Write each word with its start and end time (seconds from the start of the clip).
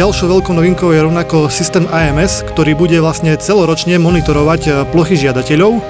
ďalšou 0.00 0.32
veľkou 0.32 0.56
novinkou 0.56 0.96
je 0.96 1.04
rovnako 1.04 1.52
systém 1.52 1.84
AMS, 1.84 2.40
ktorý 2.48 2.72
bude 2.72 2.96
vlastne 3.04 3.36
celoročne 3.36 4.00
monitorovať 4.00 4.60
e, 4.64 4.70
plochy 4.88 5.12
žiadateľov 5.12 5.76
e, 5.76 5.82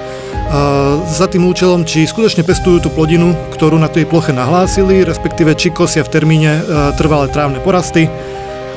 za 1.07 1.31
tým 1.31 1.47
účelom, 1.47 1.87
či 1.87 2.03
skutočne 2.03 2.43
pestujú 2.43 2.83
tú 2.83 2.91
plodinu, 2.91 3.31
ktorú 3.55 3.79
na 3.79 3.87
tej 3.87 4.03
ploche 4.03 4.35
nahlásili, 4.35 5.07
respektíve 5.07 5.55
či 5.55 5.71
kosia 5.71 6.03
v 6.03 6.11
termíne 6.11 6.59
e, 6.59 6.61
trvalé 6.99 7.31
trávne 7.31 7.63
porasty. 7.63 8.11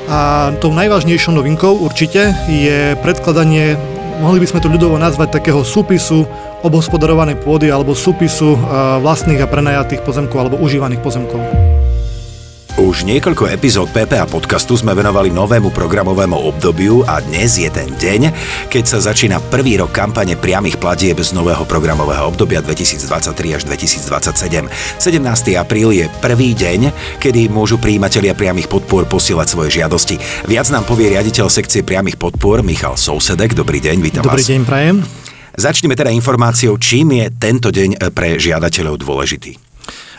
A 0.06 0.55
tou 0.62 0.70
najvážnejšou 0.70 1.35
novinkou 1.35 1.82
určite 1.82 2.30
je 2.46 2.95
predkladanie, 3.03 3.75
mohli 4.23 4.39
by 4.39 4.46
sme 4.46 4.62
to 4.62 4.71
ľudovo 4.71 5.03
nazvať 5.03 5.43
takého 5.43 5.66
súpisu 5.66 6.30
obhospodarovanej 6.62 7.43
pôdy 7.43 7.75
alebo 7.75 7.98
súpisu 7.98 8.55
vlastných 9.03 9.43
a 9.43 9.51
prenajatých 9.51 10.07
pozemkov 10.07 10.46
alebo 10.46 10.61
užívaných 10.62 11.03
pozemkov. 11.03 11.73
Už 12.75 13.06
niekoľko 13.06 13.54
epizód 13.54 13.86
PPA 13.95 14.27
podcastu 14.27 14.74
sme 14.74 14.98
venovali 14.98 15.30
novému 15.30 15.70
programovému 15.70 16.34
obdobiu 16.34 17.06
a 17.06 17.23
dnes 17.23 17.55
je 17.55 17.70
ten 17.70 17.87
deň, 17.87 18.34
keď 18.66 18.83
sa 18.83 18.98
začína 18.98 19.38
prvý 19.47 19.78
rok 19.78 19.95
kampane 19.95 20.34
priamých 20.34 20.83
platieb 20.83 21.14
z 21.23 21.38
nového 21.38 21.62
programového 21.70 22.27
obdobia 22.27 22.59
2023 22.66 23.55
až 23.55 23.62
2027. 23.70 24.66
17. 24.98 25.55
apríl 25.55 25.95
je 25.95 26.10
prvý 26.19 26.50
deň, 26.50 26.91
kedy 27.23 27.47
môžu 27.47 27.78
príjimatelia 27.78 28.34
priamých 28.34 28.66
podpor 28.66 29.06
posielať 29.06 29.55
svoje 29.55 29.78
žiadosti. 29.78 30.19
Viac 30.50 30.66
nám 30.75 30.83
povie 30.83 31.14
riaditeľ 31.14 31.47
sekcie 31.47 31.86
priamých 31.86 32.19
podpor 32.19 32.66
Michal 32.66 32.98
Sousedek. 32.98 33.55
Dobrý 33.55 33.78
deň, 33.78 34.02
vítam 34.02 34.27
Dobrý 34.27 34.42
vás. 34.42 34.50
deň, 34.50 34.61
prajem. 34.66 34.97
Začneme 35.55 35.95
teda 35.95 36.11
informáciou, 36.11 36.75
čím 36.83 37.22
je 37.22 37.30
tento 37.38 37.70
deň 37.70 38.11
pre 38.11 38.34
žiadateľov 38.34 38.98
dôležitý. 38.98 39.63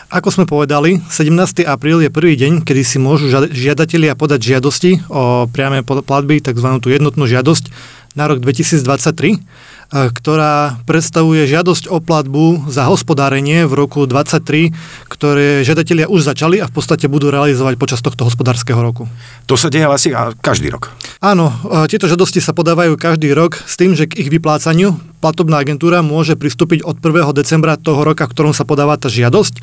Ako 0.06 0.30
sme 0.30 0.46
povedali, 0.46 1.02
17. 1.10 1.66
apríl 1.66 1.98
je 1.98 2.14
prvý 2.14 2.38
deň, 2.38 2.62
kedy 2.62 2.82
si 2.86 3.02
môžu 3.02 3.26
žiadatelia 3.50 4.14
podať 4.14 4.54
žiadosti 4.54 5.02
o 5.10 5.50
priame 5.50 5.82
platby, 5.82 6.38
tzv. 6.38 6.78
tú 6.78 6.94
jednotnú 6.94 7.26
žiadosť 7.26 7.74
na 8.14 8.30
rok 8.30 8.38
2023 8.38 9.42
ktorá 9.90 10.82
predstavuje 10.82 11.46
žiadosť 11.46 11.86
o 11.86 12.02
platbu 12.02 12.66
za 12.66 12.90
hospodárenie 12.90 13.70
v 13.70 13.86
roku 13.86 14.02
2023, 14.02 14.74
ktoré 15.06 15.62
žiadatelia 15.62 16.10
už 16.10 16.26
začali 16.26 16.58
a 16.58 16.66
v 16.66 16.74
podstate 16.74 17.06
budú 17.06 17.30
realizovať 17.30 17.78
počas 17.78 18.02
tohto 18.02 18.26
hospodárskeho 18.26 18.82
roku. 18.82 19.06
To 19.46 19.54
sa 19.54 19.70
deje 19.70 19.86
asi 19.86 20.10
každý 20.42 20.74
rok. 20.74 20.90
Áno, 21.26 21.50
tieto 21.90 22.06
žiadosti 22.06 22.38
sa 22.38 22.54
podávajú 22.54 22.94
každý 22.94 23.34
rok 23.34 23.58
s 23.58 23.74
tým, 23.74 23.98
že 23.98 24.06
k 24.06 24.22
ich 24.22 24.30
vyplácaniu 24.30 24.94
platobná 25.18 25.58
agentúra 25.58 25.98
môže 25.98 26.38
pristúpiť 26.38 26.86
od 26.86 27.02
1. 27.02 27.34
decembra 27.34 27.74
toho 27.74 28.06
roka, 28.06 28.30
v 28.30 28.30
ktorom 28.30 28.54
sa 28.54 28.62
podáva 28.62 28.94
tá 28.94 29.10
žiadosť 29.10 29.58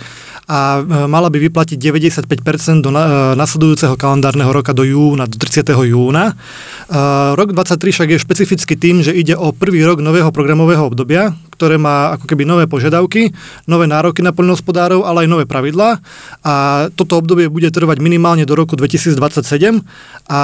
a 0.51 0.83
e, 0.83 1.07
mala 1.07 1.31
by 1.31 1.39
vyplatiť 1.39 1.79
95% 1.79 2.83
do 2.83 2.91
e, 2.91 2.99
nasledujúceho 3.39 3.95
kalendárneho 3.95 4.51
roka 4.51 4.75
do 4.75 4.83
júna, 4.83 5.23
do 5.23 5.39
30. 5.39 5.71
júna. 5.87 6.35
E, 6.35 6.99
rok 7.39 7.55
23 7.55 7.79
však 7.79 8.09
je 8.11 8.19
špecificky 8.19 8.75
tým, 8.75 8.99
že 8.99 9.15
ide 9.15 9.39
o 9.39 9.55
prvý 9.55 9.87
rok 9.87 10.03
nového 10.03 10.35
programového 10.35 10.83
obdobia, 10.83 11.31
ktoré 11.55 11.79
má 11.79 12.19
ako 12.19 12.27
keby 12.27 12.43
nové 12.43 12.67
požiadavky, 12.67 13.31
nové 13.71 13.87
nároky 13.87 14.19
na 14.19 14.35
poľnohospodárov, 14.35 15.07
ale 15.07 15.23
aj 15.23 15.31
nové 15.31 15.47
pravidlá. 15.47 16.03
A 16.43 16.53
toto 16.91 17.23
obdobie 17.23 17.47
bude 17.47 17.71
trvať 17.71 18.03
minimálne 18.03 18.43
do 18.43 18.51
roku 18.51 18.75
2027 18.75 19.79
a 20.27 20.41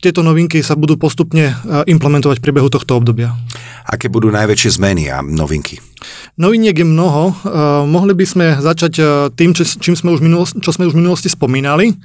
tieto 0.00 0.20
novinky 0.20 0.60
sa 0.60 0.76
budú 0.76 1.00
postupne 1.00 1.56
implementovať 1.88 2.38
v 2.38 2.44
priebehu 2.44 2.68
tohto 2.68 3.00
obdobia. 3.00 3.32
Aké 3.86 4.10
budú 4.10 4.28
najväčšie 4.30 4.76
zmeny 4.76 5.08
a 5.08 5.22
novinky? 5.22 5.78
Noviniek 6.36 6.76
je 6.76 6.86
mnoho. 6.86 7.32
Uh, 7.32 7.82
mohli 7.88 8.12
by 8.12 8.26
sme 8.28 8.46
začať 8.60 8.92
uh, 9.00 9.06
tým, 9.32 9.56
čím 9.56 9.96
sme 9.96 10.12
už 10.12 10.20
minulosti, 10.20 10.60
čo 10.60 10.70
sme 10.74 10.86
už 10.86 10.94
v 10.94 11.00
minulosti 11.00 11.32
spomínali 11.32 11.96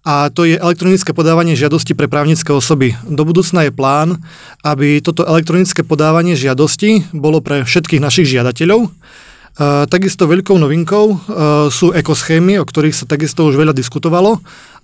a 0.00 0.32
to 0.32 0.48
je 0.48 0.56
elektronické 0.56 1.12
podávanie 1.12 1.52
žiadosti 1.52 1.92
pre 1.92 2.08
právnické 2.08 2.48
osoby. 2.56 2.96
Do 3.04 3.28
budúcna 3.28 3.68
je 3.68 3.72
plán, 3.72 4.16
aby 4.64 5.04
toto 5.04 5.28
elektronické 5.28 5.84
podávanie 5.84 6.40
žiadosti 6.40 7.12
bolo 7.12 7.44
pre 7.44 7.68
všetkých 7.68 8.00
našich 8.00 8.32
žiadateľov. 8.32 8.88
Takisto 9.58 10.24
veľkou 10.24 10.56
novinkou 10.56 11.06
uh, 11.10 11.18
sú 11.68 11.92
ekoschémy, 11.92 12.56
o 12.62 12.64
ktorých 12.64 12.96
sa 12.96 13.04
takisto 13.04 13.44
už 13.44 13.60
veľa 13.60 13.76
diskutovalo 13.76 14.40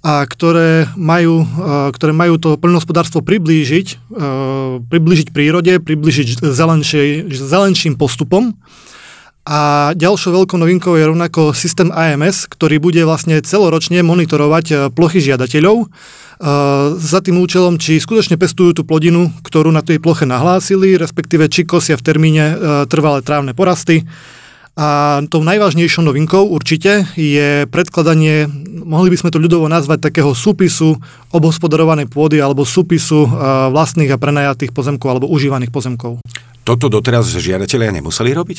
a 0.07 0.23
ktoré 0.23 0.87
majú, 0.95 1.43
e, 1.43 1.47
ktoré 1.91 2.13
majú 2.15 2.39
to 2.39 2.55
plnohospodárstvo 2.61 3.27
priblížiť, 3.27 3.87
e, 3.91 3.97
priblížiť 4.87 5.35
prírode, 5.35 5.83
priblížiť 5.83 6.47
zelenším 7.27 7.99
postupom. 7.99 8.55
A 9.47 9.95
ďalšou 9.95 10.35
veľkou 10.43 10.59
novinkou 10.59 10.99
je 10.99 11.07
rovnako 11.07 11.55
systém 11.55 11.95
AMS, 11.95 12.51
ktorý 12.51 12.83
bude 12.83 12.99
vlastne 13.07 13.39
celoročne 13.43 14.03
monitorovať 14.03 14.67
e, 14.71 14.75
plochy 14.95 15.19
žiadateľov 15.19 15.91
za 17.01 17.25
tým 17.25 17.41
účelom, 17.41 17.81
či 17.81 17.97
skutočne 17.97 18.37
pestujú 18.37 18.77
tú 18.77 18.83
plodinu, 18.85 19.33
ktorú 19.41 19.73
na 19.73 19.81
tej 19.81 20.05
ploche 20.05 20.29
nahlásili, 20.29 21.01
respektíve 21.01 21.49
či 21.49 21.65
kosia 21.65 21.97
v 21.97 22.05
termíne 22.05 22.45
trvalé 22.93 23.25
trávne 23.25 23.57
porasty 23.57 24.05
a 24.77 25.25
tou 25.33 25.41
najvážnejšou 25.41 26.05
novinkou 26.05 26.53
určite 26.53 27.09
je 27.17 27.65
predkladanie, 27.73 28.45
mohli 28.85 29.09
by 29.09 29.17
sme 29.17 29.33
to 29.33 29.41
ľudovo 29.41 29.73
nazvať 29.73 30.13
takého 30.13 30.37
súpisu 30.37 31.01
obhospodarovanej 31.33 32.13
pôdy 32.13 32.37
alebo 32.45 32.69
súpisu 32.69 33.25
vlastných 33.73 34.13
a 34.13 34.21
prenajatých 34.21 34.77
pozemkov 34.77 35.09
alebo 35.17 35.33
užívaných 35.33 35.73
pozemkov. 35.73 36.21
Toto 36.61 36.93
doteraz 36.93 37.33
žiadatelia 37.33 37.89
nemuseli 37.89 38.37
robiť? 38.37 38.59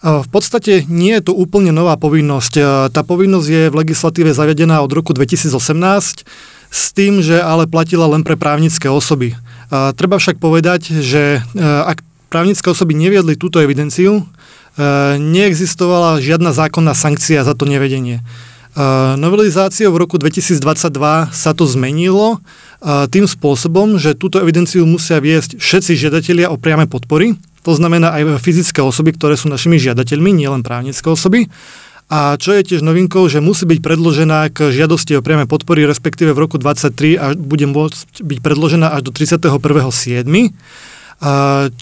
V 0.00 0.28
podstate 0.28 0.84
nie 0.88 1.16
je 1.16 1.28
to 1.28 1.32
úplne 1.32 1.72
nová 1.72 1.96
povinnosť. 1.96 2.52
Tá 2.92 3.00
povinnosť 3.00 3.48
je 3.48 3.62
v 3.72 3.78
legislatíve 3.80 4.36
zavedená 4.36 4.84
od 4.84 4.92
roku 4.92 5.16
2018 5.16 5.56
s 6.68 6.84
tým, 6.92 7.24
že 7.24 7.40
ale 7.40 7.64
platila 7.64 8.08
len 8.12 8.24
pre 8.24 8.36
právnické 8.36 8.92
osoby. 8.92 9.36
Treba 9.70 10.20
však 10.20 10.36
povedať, 10.36 11.00
že 11.00 11.40
ak 11.56 12.04
právnické 12.28 12.68
osoby 12.68 12.92
neviedli 12.92 13.40
túto 13.40 13.60
evidenciu, 13.60 14.28
neexistovala 15.18 16.22
žiadna 16.22 16.54
zákonná 16.54 16.94
sankcia 16.94 17.42
za 17.42 17.54
to 17.58 17.66
nevedenie. 17.66 18.22
E, 18.70 18.82
novelizáciou 19.18 19.90
v 19.90 20.00
roku 20.06 20.14
2022 20.14 20.62
sa 21.34 21.50
to 21.50 21.66
zmenilo 21.66 22.38
e, 22.38 22.38
tým 23.10 23.26
spôsobom, 23.26 23.98
že 23.98 24.14
túto 24.14 24.38
evidenciu 24.38 24.86
musia 24.86 25.18
viesť 25.18 25.58
všetci 25.58 25.98
žiadatelia 25.98 26.46
o 26.54 26.56
priame 26.56 26.86
podpory, 26.86 27.34
to 27.66 27.74
znamená 27.74 28.14
aj 28.14 28.38
fyzické 28.40 28.80
osoby, 28.80 29.12
ktoré 29.12 29.34
sú 29.34 29.50
našimi 29.50 29.76
žiadateľmi, 29.76 30.32
nielen 30.32 30.62
právnické 30.62 31.10
osoby. 31.10 31.50
A 32.10 32.34
čo 32.42 32.50
je 32.58 32.66
tiež 32.66 32.82
novinkou, 32.82 33.22
že 33.30 33.38
musí 33.38 33.70
byť 33.70 33.78
predložená 33.86 34.50
k 34.50 34.74
žiadosti 34.74 35.14
o 35.14 35.22
priame 35.22 35.46
podpory, 35.46 35.86
respektíve 35.86 36.34
v 36.34 36.42
roku 36.42 36.58
2023 36.58 37.14
a 37.14 37.26
bude 37.38 37.70
môcť 37.70 38.26
byť 38.26 38.38
predložená 38.42 38.90
až 38.98 39.06
do 39.06 39.10
31.7. 39.14 40.26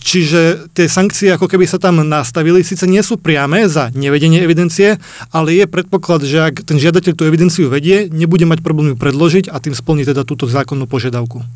Čiže 0.02 0.66
tie 0.74 0.90
sankcie 0.90 1.30
ako 1.30 1.46
keby 1.46 1.62
sa 1.62 1.78
tam 1.78 2.02
nastavili, 2.02 2.66
síce 2.66 2.90
nie 2.90 2.98
sú 3.06 3.22
priame 3.22 3.70
za 3.70 3.94
nevedenie 3.94 4.42
evidencie, 4.42 4.98
ale 5.30 5.54
je 5.54 5.70
predpoklad, 5.70 6.26
že 6.26 6.42
ak 6.42 6.66
ten 6.66 6.74
žiadateľ 6.74 7.12
tú 7.14 7.22
evidenciu 7.22 7.70
vedie, 7.70 8.10
nebude 8.10 8.42
mať 8.50 8.66
problém 8.66 8.90
ju 8.92 8.96
predložiť 8.98 9.46
a 9.54 9.62
tým 9.62 9.78
splní 9.78 10.02
teda 10.02 10.26
túto 10.26 10.50
zákonnú 10.50 10.90
požiadavku. 10.90 11.46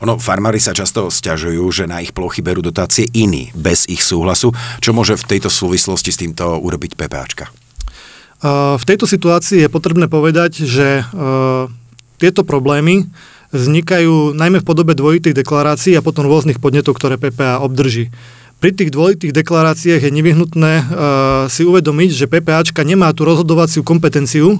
Ono, 0.00 0.16
farmári 0.16 0.60
sa 0.60 0.72
často 0.72 1.12
stiažujú, 1.12 1.64
že 1.72 1.84
na 1.84 2.00
ich 2.00 2.16
plochy 2.16 2.40
berú 2.40 2.64
dotácie 2.64 3.04
iní, 3.12 3.52
bez 3.52 3.84
ich 3.88 4.00
súhlasu. 4.00 4.56
Čo 4.80 4.96
môže 4.96 5.16
v 5.20 5.36
tejto 5.36 5.52
súvislosti 5.52 6.12
s 6.12 6.20
týmto 6.20 6.56
urobiť 6.56 6.96
PPAčka? 6.96 7.52
V 8.80 8.84
tejto 8.84 9.08
situácii 9.08 9.64
je 9.64 9.72
potrebné 9.72 10.08
povedať, 10.12 10.64
že 10.68 11.00
tieto 12.16 12.44
problémy 12.44 13.08
vznikajú 13.54 14.34
najmä 14.34 14.62
v 14.62 14.68
podobe 14.68 14.96
dvojitých 14.96 15.36
deklarácií 15.36 15.94
a 15.94 16.04
potom 16.04 16.26
rôznych 16.26 16.58
podnetov, 16.58 16.98
ktoré 16.98 17.20
PPA 17.20 17.62
obdrží. 17.62 18.10
Pri 18.56 18.72
tých 18.72 18.88
dvojitých 18.88 19.36
deklaráciách 19.36 20.00
je 20.08 20.16
nevyhnutné 20.16 20.72
uh, 20.80 20.86
si 21.52 21.62
uvedomiť, 21.62 22.10
že 22.16 22.30
PPAčka 22.30 22.88
nemá 22.88 23.12
tú 23.12 23.28
rozhodovaciu 23.28 23.84
kompetenciu 23.84 24.56
uh, 24.56 24.58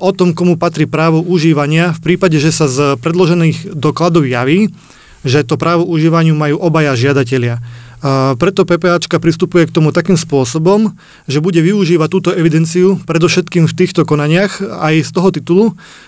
o 0.00 0.10
tom, 0.16 0.32
komu 0.32 0.56
patrí 0.56 0.88
právo 0.88 1.20
užívania 1.20 1.92
v 1.92 2.00
prípade, 2.00 2.40
že 2.40 2.48
sa 2.48 2.64
z 2.64 2.96
predložených 2.96 3.76
dokladov 3.76 4.24
javí, 4.24 4.72
že 5.20 5.44
to 5.44 5.60
právo 5.60 5.84
užívaniu 5.84 6.32
majú 6.32 6.56
obaja 6.64 6.96
žiadatelia. 6.96 7.60
A 8.00 8.34
preto 8.40 8.64
PPAčka 8.64 9.20
pristupuje 9.20 9.68
k 9.68 9.74
tomu 9.76 9.92
takým 9.92 10.16
spôsobom, 10.16 10.96
že 11.28 11.44
bude 11.44 11.60
využívať 11.60 12.08
túto 12.08 12.30
evidenciu 12.32 12.96
predovšetkým 13.04 13.68
v 13.68 13.76
týchto 13.76 14.08
konaniach 14.08 14.64
aj 14.64 15.04
z 15.04 15.10
toho 15.12 15.28
titulu, 15.28 15.64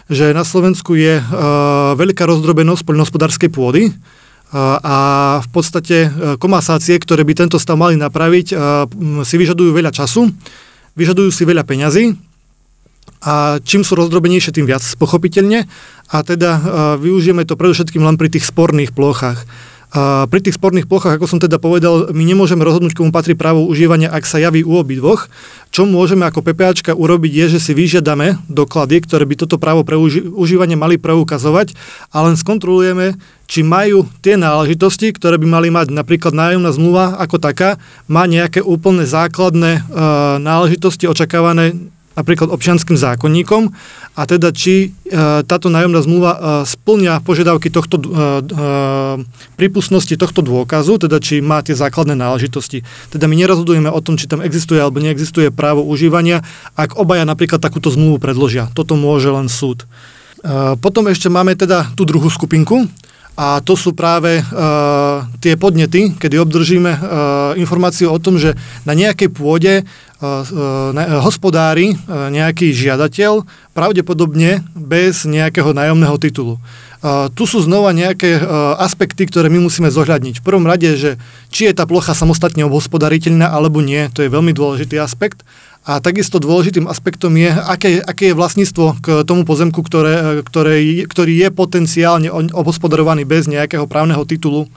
že 0.09 0.33
na 0.33 0.45
Slovensku 0.45 0.97
je 0.97 1.21
uh, 1.21 1.27
veľká 1.95 2.25
rozdrobenosť 2.25 2.83
poľnohospodárskej 2.89 3.51
pôdy, 3.53 3.93
a 4.53 5.41
v 5.41 5.49
podstate 5.49 6.13
komasácie, 6.37 7.01
ktoré 7.01 7.25
by 7.25 7.33
tento 7.33 7.57
stav 7.57 7.81
mali 7.81 7.97
napraviť, 7.97 8.53
si 9.25 9.35
vyžadujú 9.41 9.73
veľa 9.73 9.89
času, 9.89 10.29
vyžadujú 10.93 11.33
si 11.33 11.49
veľa 11.49 11.65
peňazí. 11.65 12.13
A 13.25 13.57
čím 13.65 13.81
sú 13.81 13.97
rozdrobenejšie, 13.97 14.53
tým 14.53 14.69
viac 14.69 14.85
pochopiteľne. 15.01 15.65
A 16.13 16.17
teda 16.21 16.61
využijeme 17.01 17.49
to 17.49 17.57
predovšetkým 17.57 18.05
len 18.05 18.21
pri 18.21 18.29
tých 18.29 18.45
sporných 18.45 18.93
plochách. 18.93 19.41
Pri 19.93 20.41
tých 20.41 20.57
sporných 20.57 20.89
plochách, 20.89 21.21
ako 21.21 21.29
som 21.29 21.37
teda 21.37 21.61
povedal, 21.61 22.09
my 22.17 22.25
nemôžeme 22.25 22.65
rozhodnúť, 22.65 22.97
komu 22.97 23.13
patrí 23.13 23.37
právo 23.37 23.69
užívania, 23.69 24.09
ak 24.09 24.25
sa 24.25 24.41
javí 24.41 24.65
u 24.65 24.81
obidvoch. 24.81 25.29
Čo 25.69 25.85
môžeme 25.85 26.25
ako 26.25 26.41
PPAčka 26.41 26.97
urobiť 26.97 27.33
je, 27.33 27.47
že 27.57 27.59
si 27.61 27.73
vyžiadame 27.77 28.41
doklady, 28.49 29.05
ktoré 29.05 29.29
by 29.29 29.45
toto 29.45 29.61
právo 29.61 29.85
pre 29.85 30.01
užívanie 30.33 30.81
mali 30.81 30.97
preukazovať 30.97 31.77
a 32.09 32.25
len 32.25 32.41
skontrolujeme, 32.41 33.21
či 33.45 33.61
majú 33.61 34.09
tie 34.25 34.41
náležitosti, 34.41 35.13
ktoré 35.13 35.37
by 35.37 35.45
mali 35.45 35.69
mať. 35.69 35.93
Napríklad 35.93 36.33
nájomná 36.33 36.73
zmluva 36.73 37.21
ako 37.21 37.37
taká 37.37 37.77
má 38.09 38.25
nejaké 38.25 38.65
úplne 38.65 39.05
základné 39.05 39.77
e, 39.77 39.81
náležitosti 40.41 41.05
očakávané 41.05 41.77
napríklad 42.13 42.53
občianským 42.53 42.97
zákonníkom 42.97 43.73
a 44.13 44.23
teda 44.29 44.53
či 44.53 44.89
e, 44.89 45.11
táto 45.45 45.73
nájomná 45.73 46.05
zmluva 46.05 46.33
e, 46.33 46.39
splňa 46.69 47.25
požiadavky 47.25 47.73
tohto 47.73 47.97
e, 47.97 48.07
prípustnosti 49.57 50.13
tohto 50.17 50.45
dôkazu, 50.45 51.01
teda 51.01 51.17
či 51.19 51.41
má 51.41 51.65
tie 51.65 51.73
základné 51.73 52.13
náležitosti. 52.13 52.85
Teda 53.09 53.25
my 53.25 53.35
nerozhodujeme 53.37 53.89
o 53.89 54.01
tom, 54.05 54.21
či 54.21 54.29
tam 54.29 54.45
existuje 54.45 54.81
alebo 54.81 55.01
neexistuje 55.01 55.49
právo 55.49 55.81
užívania, 55.85 56.45
ak 56.77 57.01
obaja 57.01 57.25
napríklad 57.25 57.61
takúto 57.61 57.89
zmluvu 57.89 58.21
predložia. 58.21 58.69
Toto 58.77 58.95
môže 58.99 59.33
len 59.33 59.49
súd. 59.49 59.89
Potom 60.83 61.07
ešte 61.07 61.31
máme 61.31 61.55
teda 61.55 61.95
tú 61.95 62.03
druhú 62.03 62.27
skupinku, 62.27 62.91
a 63.33 63.65
to 63.65 63.73
sú 63.81 63.97
práve 63.97 64.45
uh, 64.45 65.25
tie 65.41 65.57
podnety, 65.57 66.13
kedy 66.21 66.37
obdržíme 66.37 66.93
uh, 66.93 67.01
informáciu 67.57 68.13
o 68.13 68.21
tom, 68.21 68.37
že 68.37 68.53
na 68.85 68.93
nejakej 68.93 69.33
pôde 69.33 69.81
uh, 69.81 69.85
uh, 70.21 71.21
hospodári 71.25 71.97
uh, 71.97 72.29
nejaký 72.29 72.77
žiadateľ, 72.77 73.49
pravdepodobne 73.73 74.61
bez 74.77 75.25
nejakého 75.25 75.73
nájomného 75.73 76.17
titulu. 76.21 76.61
Uh, 77.03 77.33
tu 77.33 77.49
sú 77.49 77.65
znova 77.65 77.97
nejaké 77.97 78.37
uh, 78.37 78.77
aspekty, 78.79 79.25
ktoré 79.25 79.49
my 79.49 79.65
musíme 79.65 79.89
zohľadniť. 79.89 80.39
V 80.39 80.47
prvom 80.47 80.69
rade, 80.69 80.93
že 80.95 81.17
či 81.49 81.67
je 81.67 81.75
tá 81.75 81.89
plocha 81.89 82.13
samostatne 82.13 82.69
obhospodariteľná 82.69 83.49
alebo 83.49 83.81
nie, 83.81 84.13
to 84.13 84.23
je 84.23 84.31
veľmi 84.31 84.53
dôležitý 84.53 85.01
aspekt. 85.01 85.41
A 85.83 85.99
takisto 85.99 86.39
dôležitým 86.39 86.87
aspektom 86.87 87.35
je, 87.35 87.51
aké, 87.51 87.99
aké 87.99 88.31
je 88.31 88.39
vlastníctvo 88.39 89.03
k 89.03 89.07
tomu 89.27 89.43
pozemku, 89.43 89.83
ktoré, 89.83 90.47
ktoré, 90.47 90.79
ktorý 91.11 91.33
je 91.43 91.49
potenciálne 91.51 92.31
obhospodarovaný 92.55 93.27
bez 93.27 93.51
nejakého 93.51 93.91
právneho 93.91 94.23
titulu. 94.23 94.71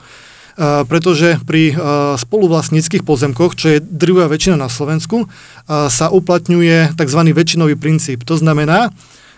Uh, 0.56 0.88
pretože 0.88 1.36
pri 1.44 1.76
uh, 1.76 2.16
spoluvlastníckých 2.16 3.04
pozemkoch, 3.04 3.60
čo 3.60 3.76
je 3.76 3.84
drvivá 3.84 4.24
väčšina 4.24 4.56
na 4.56 4.72
Slovensku, 4.72 5.28
uh, 5.28 5.92
sa 5.92 6.08
uplatňuje 6.08 6.96
tzv. 6.96 7.20
väčšinový 7.36 7.76
princíp. 7.76 8.24
To 8.24 8.40
znamená, 8.40 8.88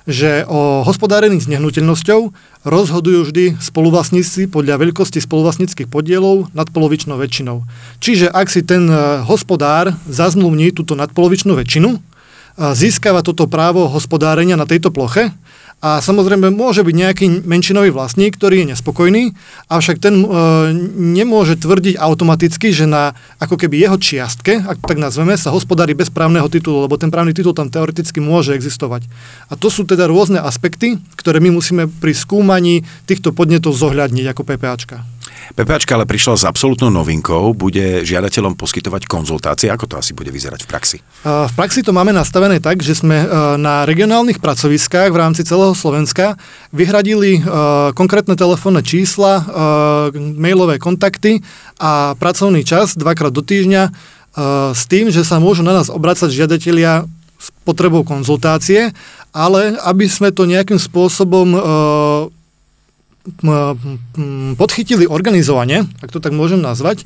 že 0.08 0.48
o 0.48 0.80
hospodárení 0.88 1.36
s 1.36 1.52
nehnuteľnosťou 1.52 2.32
rozhodujú 2.64 3.28
vždy 3.28 3.44
spoluvlastníci 3.60 4.48
podľa 4.48 4.80
veľkosti 4.80 5.20
spoluvlastníckých 5.20 5.92
podielov 5.92 6.48
nad 6.56 6.64
polovičnou 6.72 7.20
väčšinou. 7.20 7.68
Čiže 8.00 8.32
ak 8.32 8.48
si 8.48 8.64
ten 8.64 8.88
e, 8.88 9.20
hospodár 9.28 9.92
zazmluvní 10.08 10.72
túto 10.72 10.96
nadpolovičnú 10.96 11.52
väčšinu, 11.52 12.00
získava 12.58 13.22
toto 13.22 13.46
právo 13.46 13.86
hospodárenia 13.86 14.58
na 14.58 14.66
tejto 14.66 14.90
ploche 14.90 15.30
a 15.78 16.02
samozrejme 16.02 16.50
môže 16.50 16.82
byť 16.82 16.94
nejaký 16.94 17.26
menšinový 17.46 17.94
vlastník, 17.94 18.34
ktorý 18.34 18.66
je 18.66 18.74
nespokojný, 18.74 19.22
avšak 19.70 20.02
ten 20.02 20.14
e, 20.18 20.26
nemôže 20.98 21.54
tvrdiť 21.54 21.94
automaticky, 21.94 22.74
že 22.74 22.90
na 22.90 23.14
ako 23.38 23.54
keby 23.54 23.78
jeho 23.78 23.94
čiastke, 23.94 24.58
ak 24.58 24.82
tak 24.82 24.98
nazveme, 24.98 25.38
sa 25.38 25.54
hospodári 25.54 25.94
bez 25.94 26.10
právneho 26.10 26.50
titulu, 26.50 26.82
lebo 26.82 26.98
ten 26.98 27.14
právny 27.14 27.30
titul 27.30 27.54
tam 27.54 27.70
teoreticky 27.70 28.18
môže 28.18 28.58
existovať. 28.58 29.06
A 29.46 29.54
to 29.54 29.70
sú 29.70 29.86
teda 29.86 30.10
rôzne 30.10 30.42
aspekty, 30.42 30.98
ktoré 31.14 31.38
my 31.38 31.54
musíme 31.54 31.86
pri 31.86 32.10
skúmaní 32.10 32.82
týchto 33.06 33.30
podnetov 33.30 33.78
zohľadniť 33.78 34.26
ako 34.34 34.42
PPAčka. 34.42 35.17
PPAčka 35.58 35.98
ale 35.98 36.06
prišla 36.06 36.34
s 36.38 36.44
absolútnou 36.46 36.92
novinkou, 36.92 37.50
bude 37.56 38.06
žiadateľom 38.06 38.54
poskytovať 38.54 39.10
konzultácie. 39.10 39.72
Ako 39.72 39.90
to 39.90 39.98
asi 39.98 40.14
bude 40.14 40.30
vyzerať 40.30 40.62
v 40.64 40.68
praxi? 40.68 40.98
V 41.24 41.54
praxi 41.58 41.82
to 41.82 41.90
máme 41.90 42.14
nastavené 42.14 42.62
tak, 42.62 42.78
že 42.84 42.94
sme 42.94 43.24
e, 43.24 43.26
na 43.58 43.82
regionálnych 43.82 44.38
pracoviskách 44.38 45.10
v 45.10 45.20
rámci 45.20 45.42
celého 45.42 45.74
Slovenska 45.74 46.38
vyhradili 46.70 47.38
e, 47.38 47.40
konkrétne 47.96 48.38
telefónne 48.38 48.86
čísla, 48.86 49.40
e, 49.40 49.42
mailové 50.38 50.78
kontakty 50.78 51.42
a 51.82 52.14
pracovný 52.14 52.62
čas 52.62 52.94
dvakrát 52.94 53.34
do 53.34 53.42
týždňa 53.42 54.16
s 54.70 54.86
tým, 54.86 55.10
že 55.10 55.26
sa 55.26 55.42
môžu 55.42 55.66
na 55.66 55.74
nás 55.74 55.90
obracať 55.90 56.30
žiadatelia 56.30 57.02
s 57.42 57.50
potrebou 57.66 58.06
konzultácie, 58.06 58.94
ale 59.34 59.74
aby 59.82 60.06
sme 60.06 60.30
to 60.30 60.46
nejakým 60.46 60.78
spôsobom 60.78 61.58
podchytili 64.56 65.04
organizovanie, 65.04 65.84
ak 66.00 66.10
to 66.10 66.20
tak 66.20 66.32
môžem 66.32 66.58
nazvať. 66.58 67.04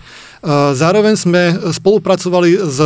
Zároveň 0.77 1.15
sme 1.19 1.43
spolupracovali 1.75 2.57
s 2.63 2.79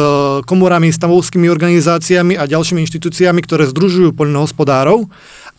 komorami, 0.48 0.88
stavovskými 0.88 1.48
organizáciami 1.48 2.34
a 2.40 2.48
ďalšími 2.48 2.80
inštitúciami, 2.84 3.40
ktoré 3.44 3.68
združujú 3.68 4.16
poľnohospodárov, 4.16 5.08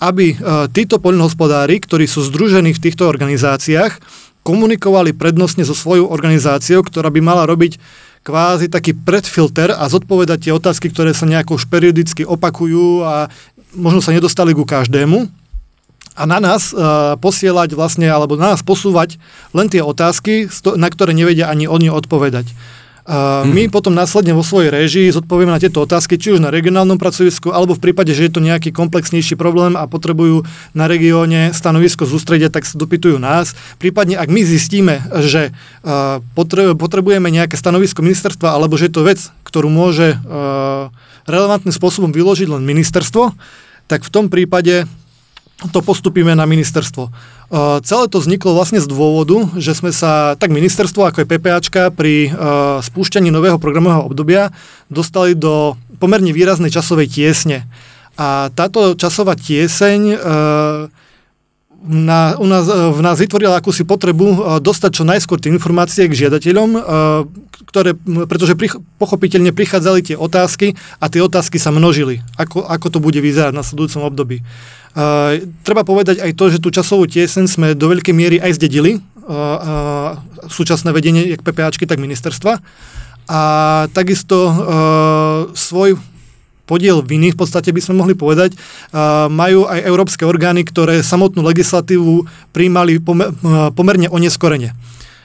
aby 0.01 0.38
títo 0.74 0.97
poľnohospodári, 1.01 1.81
ktorí 1.81 2.06
sú 2.09 2.25
združení 2.25 2.74
v 2.74 2.83
týchto 2.83 3.06
organizáciách, 3.06 3.97
komunikovali 4.41 5.12
prednostne 5.12 5.68
so 5.68 5.75
svojou 5.75 6.07
organizáciou, 6.07 6.80
ktorá 6.81 7.12
by 7.12 7.19
mala 7.19 7.44
robiť 7.44 7.77
kvázi 8.23 8.68
taký 8.68 8.91
predfilter 8.95 9.71
a 9.71 9.88
zodpovedať 9.88 10.47
tie 10.47 10.53
otázky, 10.56 10.91
ktoré 10.91 11.15
sa 11.15 11.23
nejako 11.27 11.59
už 11.59 11.68
periodicky 11.71 12.27
opakujú 12.27 13.03
a 13.03 13.31
možno 13.75 14.03
sa 14.03 14.15
nedostali 14.15 14.56
ku 14.56 14.63
každému 14.63 15.36
a 16.17 16.23
na 16.25 16.41
nás 16.41 16.73
uh, 16.73 17.13
posielať 17.21 17.77
vlastne, 17.77 18.09
alebo 18.09 18.33
na 18.33 18.57
nás 18.57 18.65
posúvať 18.65 19.21
len 19.53 19.69
tie 19.69 19.85
otázky, 19.85 20.49
na 20.73 20.89
ktoré 20.89 21.13
nevedia 21.13 21.47
ani 21.53 21.69
oni 21.69 21.93
odpovedať. 21.93 22.49
Uh, 23.07 23.47
mm. 23.47 23.55
My 23.55 23.63
potom 23.71 23.95
následne 23.95 24.35
vo 24.35 24.43
svojej 24.43 24.67
réžii 24.67 25.07
zodpovieme 25.15 25.47
na 25.47 25.63
tieto 25.63 25.79
otázky, 25.79 26.19
či 26.19 26.35
už 26.35 26.43
na 26.43 26.51
regionálnom 26.51 26.99
pracovisku, 26.99 27.55
alebo 27.55 27.71
v 27.71 27.87
prípade, 27.87 28.11
že 28.11 28.27
je 28.27 28.35
to 28.35 28.43
nejaký 28.43 28.75
komplexnejší 28.75 29.39
problém 29.39 29.79
a 29.79 29.87
potrebujú 29.87 30.43
na 30.75 30.91
regióne 30.91 31.55
stanovisko 31.55 32.03
zústrediť, 32.03 32.51
tak 32.51 32.67
sa 32.67 32.75
dopytujú 32.75 33.15
nás. 33.15 33.55
Prípadne, 33.79 34.19
ak 34.19 34.27
my 34.27 34.43
zistíme, 34.43 35.07
že 35.23 35.55
uh, 35.87 36.19
potrebujeme 36.75 37.31
nejaké 37.31 37.55
stanovisko 37.55 38.03
ministerstva, 38.03 38.59
alebo 38.59 38.75
že 38.75 38.91
je 38.91 38.93
to 38.99 39.07
vec, 39.07 39.23
ktorú 39.47 39.71
môže 39.71 40.19
uh, 40.19 40.91
relevantným 41.31 41.71
spôsobom 41.71 42.11
vyložiť 42.11 42.51
len 42.51 42.67
ministerstvo, 42.67 43.31
tak 43.87 44.03
v 44.03 44.11
tom 44.11 44.27
prípade 44.27 44.83
to 45.57 45.81
postupíme 45.81 46.38
na 46.38 46.45
ministerstvo. 46.45 47.09
Uh, 47.50 47.81
celé 47.81 48.06
to 48.06 48.21
vzniklo 48.21 48.54
vlastne 48.54 48.77
z 48.77 48.86
dôvodu, 48.86 49.50
že 49.57 49.74
sme 49.74 49.89
sa, 49.89 50.38
tak 50.38 50.54
ministerstvo 50.54 51.09
ako 51.09 51.25
aj 51.25 51.27
PPAčka 51.33 51.81
pri 51.89 52.30
uh, 52.30 52.77
spúšťaní 52.86 53.33
nového 53.33 53.57
programového 53.57 54.06
obdobia 54.06 54.54
dostali 54.94 55.33
do 55.33 55.74
pomerne 55.98 56.30
výraznej 56.30 56.69
časovej 56.69 57.09
tiesne. 57.09 57.65
A 58.21 58.54
táto 58.54 58.94
časová 58.94 59.33
tieseň 59.33 60.00
uh, 60.13 60.18
na, 61.87 62.35
u 62.37 62.45
nás, 62.45 62.67
v 62.67 63.01
nás 63.01 63.17
vytvorila 63.17 63.57
akúsi 63.57 63.87
potrebu 63.87 64.59
dostať 64.59 64.91
čo 64.91 65.03
najskôr 65.07 65.39
tie 65.39 65.49
informácie 65.49 66.06
k 66.06 66.27
žiadateľom, 66.27 66.69
ktoré, 67.67 67.95
pretože 68.27 68.56
prich, 68.59 68.75
pochopiteľne 68.99 69.56
prichádzali 69.56 69.99
tie 70.03 70.15
otázky 70.19 70.75
a 70.99 71.07
tie 71.07 71.23
otázky 71.23 71.57
sa 71.59 71.71
množili. 71.71 72.21
Ako, 72.35 72.63
ako 72.67 72.87
to 72.94 72.99
bude 72.99 73.19
vyzerať 73.19 73.56
v 73.56 73.59
nasledujúcom 73.59 74.03
období. 74.07 74.37
Treba 75.67 75.83
povedať 75.87 76.23
aj 76.23 76.31
to, 76.33 76.49
že 76.51 76.61
tú 76.63 76.73
časovú 76.73 77.06
tiesen 77.06 77.45
sme 77.45 77.77
do 77.77 77.91
veľkej 77.91 78.15
miery 78.15 78.37
aj 78.41 78.57
zdedili, 78.57 79.03
súčasné 80.47 80.95
vedenie 80.95 81.27
jak 81.35 81.44
PPAčky, 81.44 81.83
tak 81.83 81.99
ministerstva. 81.99 82.63
A 83.27 83.41
takisto 83.91 84.37
svoj 85.51 85.99
podiel 86.68 87.00
viny, 87.00 87.31
v 87.31 87.40
podstate 87.40 87.71
by 87.71 87.80
sme 87.80 88.04
mohli 88.04 88.12
povedať, 88.12 88.59
majú 89.31 89.64
aj 89.66 89.88
európske 89.88 90.28
orgány, 90.28 90.68
ktoré 90.68 91.00
samotnú 91.00 91.42
legislatívu 91.47 92.28
príjmali 92.52 93.00
pomer, 93.00 93.31
pomerne 93.71 94.12
oneskorene. 94.12 94.76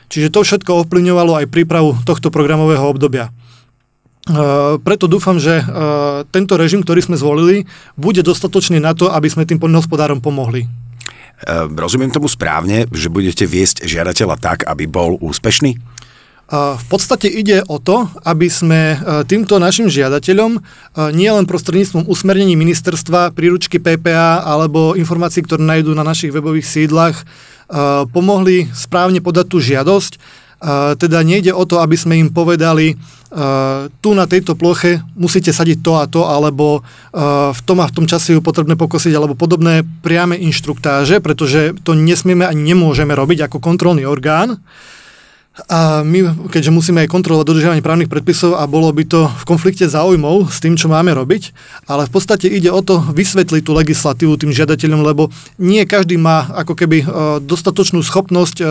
Čiže 0.06 0.30
to 0.30 0.46
všetko 0.46 0.86
ovplyvňovalo 0.86 1.42
aj 1.42 1.50
prípravu 1.50 1.98
tohto 2.06 2.30
programového 2.30 2.86
obdobia. 2.86 3.34
Preto 4.86 5.10
dúfam, 5.10 5.42
že 5.42 5.66
tento 6.30 6.54
režim, 6.54 6.86
ktorý 6.86 7.02
sme 7.02 7.18
zvolili, 7.18 7.66
bude 7.98 8.22
dostatočný 8.22 8.78
na 8.78 8.94
to, 8.94 9.10
aby 9.10 9.26
sme 9.26 9.42
tým 9.42 9.58
poľnohospodárom 9.58 10.22
pomohli. 10.22 10.70
Uh, 11.42 11.66
rozumiem 11.74 12.06
tomu 12.06 12.30
správne, 12.30 12.86
že 12.94 13.10
budete 13.10 13.42
viesť 13.50 13.82
žiadateľa 13.82 14.38
tak, 14.38 14.58
aby 14.62 14.86
bol 14.86 15.18
úspešný? 15.18 15.74
V 16.52 16.84
podstate 16.84 17.32
ide 17.32 17.64
o 17.64 17.80
to, 17.80 18.12
aby 18.28 18.44
sme 18.52 19.00
týmto 19.24 19.56
našim 19.56 19.88
žiadateľom 19.88 20.60
nielen 21.16 21.48
prostredníctvom 21.48 22.04
usmernení 22.04 22.60
ministerstva, 22.60 23.32
príručky 23.32 23.80
PPA 23.80 24.44
alebo 24.44 24.92
informácií, 24.92 25.48
ktoré 25.48 25.64
nájdú 25.64 25.96
na 25.96 26.04
našich 26.04 26.28
webových 26.28 26.68
sídlach, 26.68 27.24
pomohli 28.12 28.68
správne 28.76 29.24
podať 29.24 29.46
tú 29.48 29.64
žiadosť, 29.64 30.20
teda 31.00 31.24
nejde 31.24 31.56
o 31.56 31.64
to, 31.64 31.80
aby 31.80 31.96
sme 31.96 32.20
im 32.20 32.28
povedali, 32.28 33.00
tu 34.04 34.12
na 34.12 34.28
tejto 34.28 34.52
ploche 34.52 35.00
musíte 35.16 35.56
sadiť 35.56 35.80
to 35.80 35.92
a 35.96 36.04
to, 36.04 36.28
alebo 36.28 36.84
v 37.48 37.60
tom 37.64 37.80
a 37.80 37.88
v 37.88 37.96
tom 37.96 38.04
čase 38.04 38.36
ju 38.36 38.44
potrebné 38.44 38.76
pokosiť, 38.76 39.16
alebo 39.16 39.32
podobné 39.32 39.88
priame 40.04 40.36
inštruktáže, 40.36 41.24
pretože 41.24 41.72
to 41.80 41.96
nesmieme 41.96 42.44
ani 42.44 42.76
nemôžeme 42.76 43.16
robiť 43.16 43.48
ako 43.48 43.56
kontrolný 43.56 44.04
orgán. 44.04 44.60
A 45.68 46.00
my, 46.00 46.48
keďže 46.48 46.72
musíme 46.72 47.04
aj 47.04 47.12
kontrolovať 47.12 47.44
dodržiavanie 47.44 47.84
právnych 47.84 48.08
predpisov 48.08 48.56
a 48.56 48.64
bolo 48.64 48.88
by 48.88 49.04
to 49.04 49.28
v 49.28 49.44
konflikte 49.44 49.84
záujmov 49.84 50.48
s 50.48 50.64
tým, 50.64 50.80
čo 50.80 50.88
máme 50.88 51.12
robiť, 51.12 51.52
ale 51.92 52.08
v 52.08 52.12
podstate 52.16 52.48
ide 52.48 52.72
o 52.72 52.80
to 52.80 53.04
vysvetliť 53.12 53.60
tú 53.60 53.76
legislatívu 53.76 54.32
tým 54.40 54.48
žiadateľom, 54.48 55.04
lebo 55.04 55.28
nie 55.60 55.84
každý 55.84 56.16
má 56.16 56.48
ako 56.56 56.72
keby 56.72 57.04
e, 57.04 57.06
dostatočnú 57.44 58.00
schopnosť 58.00 58.56
e, 58.64 58.66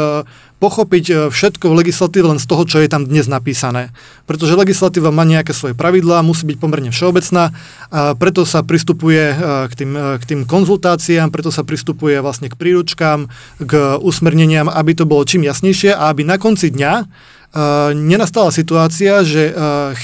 pochopiť 0.61 1.05
e, 1.09 1.13
všetko 1.33 1.73
v 1.73 1.77
legislatíve 1.81 2.29
len 2.29 2.37
z 2.37 2.45
toho, 2.45 2.63
čo 2.69 2.77
je 2.77 2.85
tam 2.85 3.09
dnes 3.09 3.25
napísané. 3.25 3.89
Pretože 4.29 4.53
legislatíva 4.53 5.09
má 5.09 5.25
nejaké 5.25 5.57
svoje 5.57 5.73
pravidlá, 5.73 6.21
musí 6.21 6.45
byť 6.45 6.57
pomerne 6.61 6.93
všeobecná, 6.93 7.49
a 7.89 8.13
preto 8.13 8.45
sa 8.45 8.61
pristupuje 8.61 9.33
k 9.67 9.73
tým, 9.73 9.91
k 10.21 10.23
tým 10.23 10.41
konzultáciám, 10.45 11.33
preto 11.33 11.49
sa 11.49 11.65
pristupuje 11.65 12.21
vlastne 12.21 12.47
k 12.47 12.55
príručkám, 12.55 13.27
k 13.59 13.73
usmerneniam, 13.99 14.69
aby 14.69 14.93
to 14.93 15.09
bolo 15.09 15.25
čím 15.25 15.43
jasnejšie 15.49 15.91
a 15.97 16.13
aby 16.13 16.23
na 16.23 16.37
konci 16.37 16.69
dňa 16.71 16.93
nenastala 17.91 18.47
situácia, 18.47 19.27
že 19.27 19.51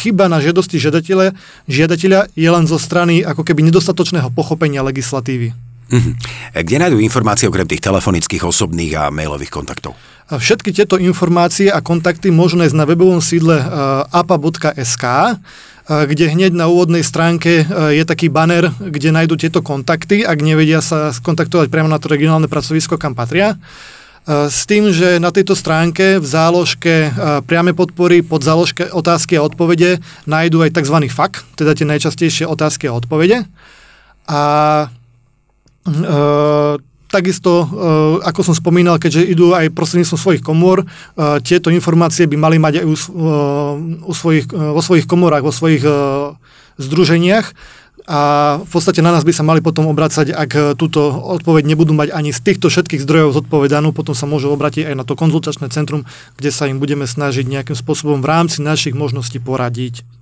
chyba 0.03 0.27
na 0.27 0.43
žiadosti 0.43 0.83
žiadateľa, 0.83 1.31
žiadateľa 1.71 2.35
je 2.35 2.49
len 2.51 2.65
zo 2.67 2.75
strany 2.75 3.23
ako 3.23 3.47
keby 3.47 3.63
nedostatočného 3.71 4.27
pochopenia 4.35 4.83
legislatívy. 4.83 5.55
Uh-huh. 5.87 6.11
Kde 6.51 6.83
nájdú 6.83 6.99
informácie 6.99 7.47
okrem 7.47 7.63
tých 7.63 7.79
telefonických, 7.79 8.43
osobných 8.43 8.91
a 8.99 9.03
mailových 9.07 9.47
kontaktov? 9.47 9.95
Všetky 10.27 10.75
tieto 10.75 10.99
informácie 10.99 11.71
a 11.71 11.79
kontakty 11.79 12.35
môžu 12.35 12.59
nájsť 12.59 12.75
na 12.75 12.83
webovom 12.83 13.23
sídle 13.23 13.63
uh, 13.63 14.03
apa.sk, 14.11 15.05
kde 15.87 16.25
hneď 16.27 16.51
na 16.51 16.67
úvodnej 16.67 16.99
stránke 16.99 17.63
je 17.95 18.03
taký 18.03 18.27
banner, 18.27 18.75
kde 18.75 19.15
nájdú 19.15 19.39
tieto 19.39 19.63
kontakty, 19.63 20.19
ak 20.19 20.43
nevedia 20.43 20.83
sa 20.83 21.15
skontaktovať 21.15 21.71
priamo 21.71 21.87
na 21.87 21.95
to 21.95 22.11
regionálne 22.11 22.51
pracovisko, 22.51 22.99
kam 22.99 23.15
patria. 23.15 23.55
E, 24.27 24.51
s 24.51 24.67
tým, 24.67 24.91
že 24.91 25.23
na 25.23 25.31
tejto 25.31 25.55
stránke 25.55 26.19
v 26.19 26.27
záložke 26.27 26.95
e, 27.07 27.39
priame 27.47 27.71
podpory 27.71 28.19
pod 28.19 28.43
záložke 28.43 28.91
otázky 28.91 29.39
a 29.39 29.45
odpovede 29.47 30.03
nájdú 30.27 30.67
aj 30.67 30.75
tzv. 30.75 31.07
FAQ, 31.07 31.33
teda 31.55 31.71
tie 31.71 31.87
najčastejšie 31.87 32.43
otázky 32.43 32.91
a 32.91 32.95
odpovede. 32.99 33.47
A 34.27 34.41
e, 35.87 35.99
takisto, 37.07 37.63
e, 37.63 37.67
ako 38.27 38.51
som 38.51 38.55
spomínal, 38.55 38.99
keďže 38.99 39.23
idú 39.23 39.55
aj 39.55 39.71
prostredníctvom 39.71 40.19
svojich 40.19 40.43
komôr, 40.43 40.83
e, 40.83 40.85
tieto 41.41 41.71
informácie 41.71 42.27
by 42.27 42.35
mali 42.35 42.57
mať 42.59 42.83
aj 42.83 42.85
u, 42.85 42.95
e, 42.95 43.03
u 44.03 44.13
svojich, 44.13 44.45
vo 44.51 44.81
svojich 44.83 45.07
komorách, 45.07 45.43
vo 45.43 45.55
svojich 45.55 45.83
združeniach 46.77 47.55
a 48.07 48.19
v 48.63 48.69
podstate 48.71 49.03
na 49.03 49.11
nás 49.11 49.27
by 49.27 49.33
sa 49.35 49.43
mali 49.43 49.59
potom 49.59 49.91
obracať, 49.91 50.31
ak 50.31 50.79
túto 50.79 51.11
odpoveď 51.11 51.67
nebudú 51.67 51.91
mať 51.91 52.15
ani 52.15 52.31
z 52.31 52.39
týchto 52.39 52.71
všetkých 52.71 53.03
zdrojov 53.03 53.35
zodpovedanú, 53.35 53.91
potom 53.91 54.15
sa 54.15 54.23
môžu 54.29 54.47
obrátiť 54.53 54.87
aj 54.87 54.95
na 54.95 55.03
to 55.03 55.19
konzultačné 55.19 55.67
centrum, 55.73 56.07
kde 56.39 56.53
sa 56.53 56.71
im 56.71 56.79
budeme 56.79 57.03
snažiť 57.03 57.43
nejakým 57.43 57.75
spôsobom 57.75 58.23
v 58.23 58.29
rámci 58.29 58.63
našich 58.63 58.95
možností 58.95 59.43
poradiť. 59.43 60.16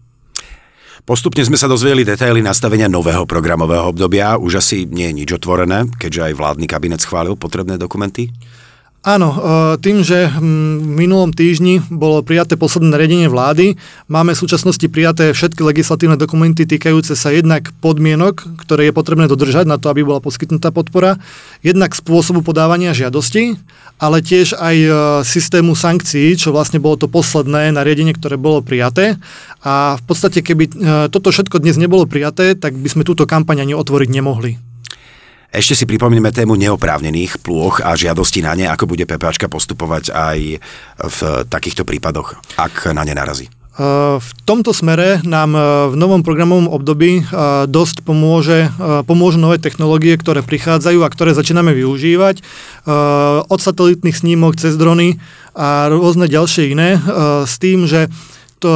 Postupne 1.05 1.45
sme 1.45 1.53
sa 1.53 1.69
dozvedeli 1.69 2.01
detaily 2.01 2.41
nastavenia 2.41 2.89
nového 2.89 3.29
programového 3.29 3.93
obdobia. 3.93 4.41
Už 4.41 4.57
asi 4.57 4.89
nie 4.89 5.05
je 5.13 5.17
nič 5.21 5.29
otvorené, 5.38 5.85
keďže 6.01 6.33
aj 6.33 6.33
vládny 6.33 6.65
kabinet 6.65 6.97
schválil 6.97 7.38
potrebné 7.38 7.77
dokumenty? 7.77 8.33
Áno, 9.05 9.29
e, 9.29 9.39
tým, 9.85 10.01
že 10.01 10.33
v 10.33 10.41
minulom 10.97 11.29
týždni 11.29 11.77
bolo 11.93 12.25
prijaté 12.25 12.57
posledné 12.57 12.89
nariadenie 12.89 13.29
vlády, 13.29 13.77
máme 14.09 14.33
v 14.33 14.41
súčasnosti 14.41 14.81
prijaté 14.89 15.29
všetky 15.29 15.62
legislatívne 15.62 16.17
dokumenty 16.17 16.65
týkajúce 16.65 17.13
sa 17.13 17.29
jednak 17.29 17.69
podmienok, 17.85 18.65
ktoré 18.65 18.89
je 18.89 18.97
potrebné 18.97 19.29
dodržať 19.29 19.69
na 19.69 19.77
to, 19.77 19.93
aby 19.93 20.01
bola 20.01 20.25
poskytnutá 20.25 20.74
podpora, 20.74 21.21
jednak 21.62 21.93
spôsobu 21.93 22.41
podávania 22.41 22.97
žiadosti, 22.97 23.62
ale 24.01 24.25
tiež 24.25 24.57
aj 24.57 24.75
e, 24.81 24.89
systému 25.21 25.77
sankcií, 25.77 26.33
čo 26.33 26.50
vlastne 26.50 26.81
bolo 26.81 26.97
to 26.97 27.05
posledné 27.05 27.77
nariadenie, 27.77 28.17
ktoré 28.17 28.41
bolo 28.41 28.65
prijaté. 28.65 29.21
A 29.62 30.01
v 30.01 30.03
podstate, 30.09 30.41
keby 30.41 30.63
e, 30.65 30.71
toto 31.13 31.29
všetko 31.29 31.62
dnes 31.62 31.77
nebolo 31.77 32.09
prijaté, 32.09 32.57
tak 32.57 32.74
by 32.74 32.89
sme 32.89 33.05
túto 33.05 33.29
kampaň 33.29 33.69
ani 33.69 33.77
otvoriť 33.77 34.09
nemohli. 34.09 34.75
Ešte 35.55 35.71
si 35.71 35.85
pripomíname 35.88 36.35
tému 36.35 36.59
neoprávnených 36.59 37.39
plôch 37.39 37.79
a 37.79 37.95
žiadosti 37.95 38.43
na 38.43 38.59
ne, 38.59 38.67
ako 38.67 38.91
bude 38.91 39.07
PPAčka 39.07 39.47
postupovať 39.47 40.12
aj 40.12 40.39
v 41.00 41.19
takýchto 41.47 41.88
prípadoch, 41.88 42.35
ak 42.59 42.91
na 42.91 43.07
ne 43.07 43.15
narazí. 43.15 43.47
V 44.19 44.29
tomto 44.43 44.75
smere 44.75 45.24
nám 45.24 45.55
v 45.91 45.95
novom 45.95 46.27
programovom 46.27 46.67
období 46.67 47.24
dosť 47.71 48.03
pomôže, 48.03 48.67
pomôžu 49.07 49.39
nové 49.39 49.55
technológie, 49.55 50.19
ktoré 50.19 50.43
prichádzajú 50.43 51.00
a 51.03 51.12
ktoré 51.12 51.31
začíname 51.31 51.71
využívať. 51.71 52.43
Od 53.47 53.59
satelitných 53.59 54.15
snímok 54.15 54.59
cez 54.59 54.75
drony 54.75 55.24
a 55.55 55.88
rôzne 55.88 56.27
ďalšie 56.27 56.75
iné, 56.75 57.00
s 57.47 57.55
tým, 57.63 57.88
že 57.88 58.12
to, 58.65 58.74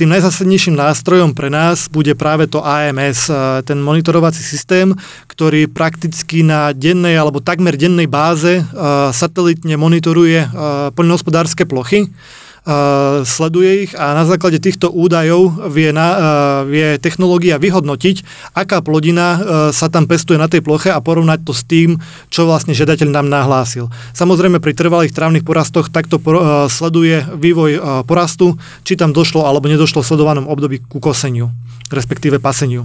tým 0.00 0.08
najzásadnejším 0.16 0.80
nástrojom 0.80 1.36
pre 1.36 1.52
nás 1.52 1.92
bude 1.92 2.16
práve 2.16 2.48
to 2.48 2.64
AMS, 2.64 3.28
e, 3.28 3.60
ten 3.68 3.76
monitorovací 3.76 4.40
systém, 4.40 4.96
ktorý 5.28 5.68
prakticky 5.68 6.40
na 6.40 6.72
dennej 6.72 7.20
alebo 7.20 7.44
takmer 7.44 7.76
dennej 7.76 8.08
báze 8.08 8.60
e, 8.60 8.62
satelitne 9.12 9.76
monitoruje 9.76 10.40
e, 10.40 10.48
poľnohospodárske 10.96 11.68
plochy 11.68 12.08
sleduje 13.24 13.88
ich 13.88 13.92
a 13.96 14.12
na 14.12 14.28
základe 14.28 14.60
týchto 14.60 14.92
údajov 14.92 15.72
vie, 15.72 15.96
na, 15.96 16.08
vie 16.68 17.00
technológia 17.00 17.56
vyhodnotiť, 17.56 18.22
aká 18.52 18.84
plodina 18.84 19.40
sa 19.72 19.88
tam 19.88 20.04
pestuje 20.04 20.36
na 20.36 20.44
tej 20.44 20.60
ploche 20.60 20.92
a 20.92 21.00
porovnať 21.00 21.40
to 21.40 21.56
s 21.56 21.64
tým, 21.64 21.96
čo 22.28 22.44
vlastne 22.44 22.76
žiadateľ 22.76 23.08
nám 23.08 23.32
nahlásil. 23.32 23.88
Samozrejme 24.12 24.60
pri 24.60 24.76
trvalých 24.76 25.16
trávnych 25.16 25.42
porastoch 25.42 25.88
takto 25.88 26.20
sleduje 26.68 27.24
vývoj 27.32 28.04
porastu, 28.04 28.60
či 28.84 28.94
tam 28.94 29.16
došlo 29.16 29.48
alebo 29.48 29.64
nedošlo 29.64 30.04
v 30.04 30.08
sledovanom 30.12 30.44
období 30.44 30.84
ku 30.84 31.00
koseniu, 31.00 31.48
respektíve 31.88 32.38
paseniu. 32.38 32.84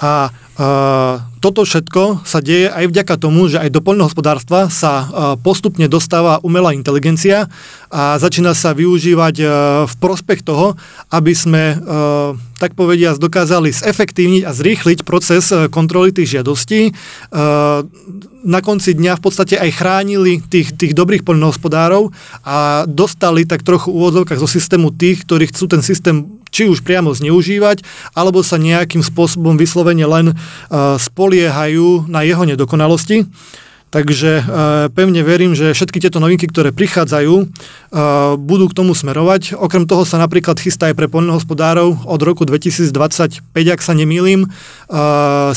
A 0.00 0.32
uh, 0.32 1.20
toto 1.40 1.64
všetko 1.64 2.24
sa 2.24 2.44
deje 2.44 2.68
aj 2.68 2.88
vďaka 2.92 3.16
tomu, 3.16 3.48
že 3.48 3.60
aj 3.60 3.72
do 3.72 3.80
poľnohospodárstva 3.80 4.68
sa 4.68 5.08
postupne 5.40 5.88
dostáva 5.88 6.36
umelá 6.44 6.76
inteligencia 6.76 7.48
a 7.88 8.20
začína 8.20 8.52
sa 8.52 8.76
využívať 8.76 9.36
uh, 9.40 9.48
v 9.88 9.94
prospech 10.00 10.44
toho, 10.44 10.76
aby 11.08 11.32
sme, 11.32 11.76
uh, 11.76 12.36
tak 12.60 12.76
povediať, 12.76 13.16
dokázali 13.16 13.72
zefektívniť 13.72 14.42
a 14.44 14.52
zrýchliť 14.52 15.04
proces 15.04 15.48
uh, 15.48 15.68
kontroly 15.72 16.12
tých 16.12 16.40
žiadostí. 16.40 16.92
Na 18.40 18.60
konci 18.64 18.96
dňa 18.96 19.20
v 19.20 19.22
podstate 19.24 19.60
aj 19.60 19.76
chránili 19.76 20.40
tých, 20.40 20.72
tých 20.72 20.96
dobrých 20.96 21.28
poľnohospodárov 21.28 22.08
a 22.40 22.88
dostali 22.88 23.44
tak 23.44 23.60
trochu 23.60 23.92
úvodzovkách 23.92 24.40
zo 24.40 24.48
systému 24.48 24.96
tých, 24.96 25.28
ktorí 25.28 25.52
chcú 25.52 25.68
ten 25.68 25.84
systém 25.84 26.39
či 26.50 26.66
už 26.66 26.82
priamo 26.82 27.14
zneužívať, 27.14 27.82
alebo 28.12 28.42
sa 28.42 28.58
nejakým 28.58 29.00
spôsobom 29.00 29.54
vyslovene 29.56 30.04
len 30.04 30.26
uh, 30.34 30.98
spoliehajú 30.98 32.10
na 32.10 32.26
jeho 32.26 32.44
nedokonalosti. 32.44 33.26
Takže 33.90 34.38
uh, 34.38 34.46
pevne 34.94 35.18
verím, 35.26 35.58
že 35.58 35.74
všetky 35.74 35.98
tieto 35.98 36.22
novinky, 36.22 36.46
ktoré 36.46 36.70
prichádzajú, 36.70 37.34
uh, 37.42 38.38
budú 38.38 38.70
k 38.70 38.76
tomu 38.78 38.94
smerovať. 38.94 39.58
Okrem 39.58 39.82
toho 39.82 40.06
sa 40.06 40.14
napríklad 40.22 40.62
chystá 40.62 40.94
aj 40.94 40.94
pre 40.94 41.10
poľnohospodárov 41.10 42.06
od 42.06 42.20
roku 42.22 42.46
2025, 42.46 43.42
ak 43.50 43.80
sa 43.82 43.90
nemýlim, 43.90 44.46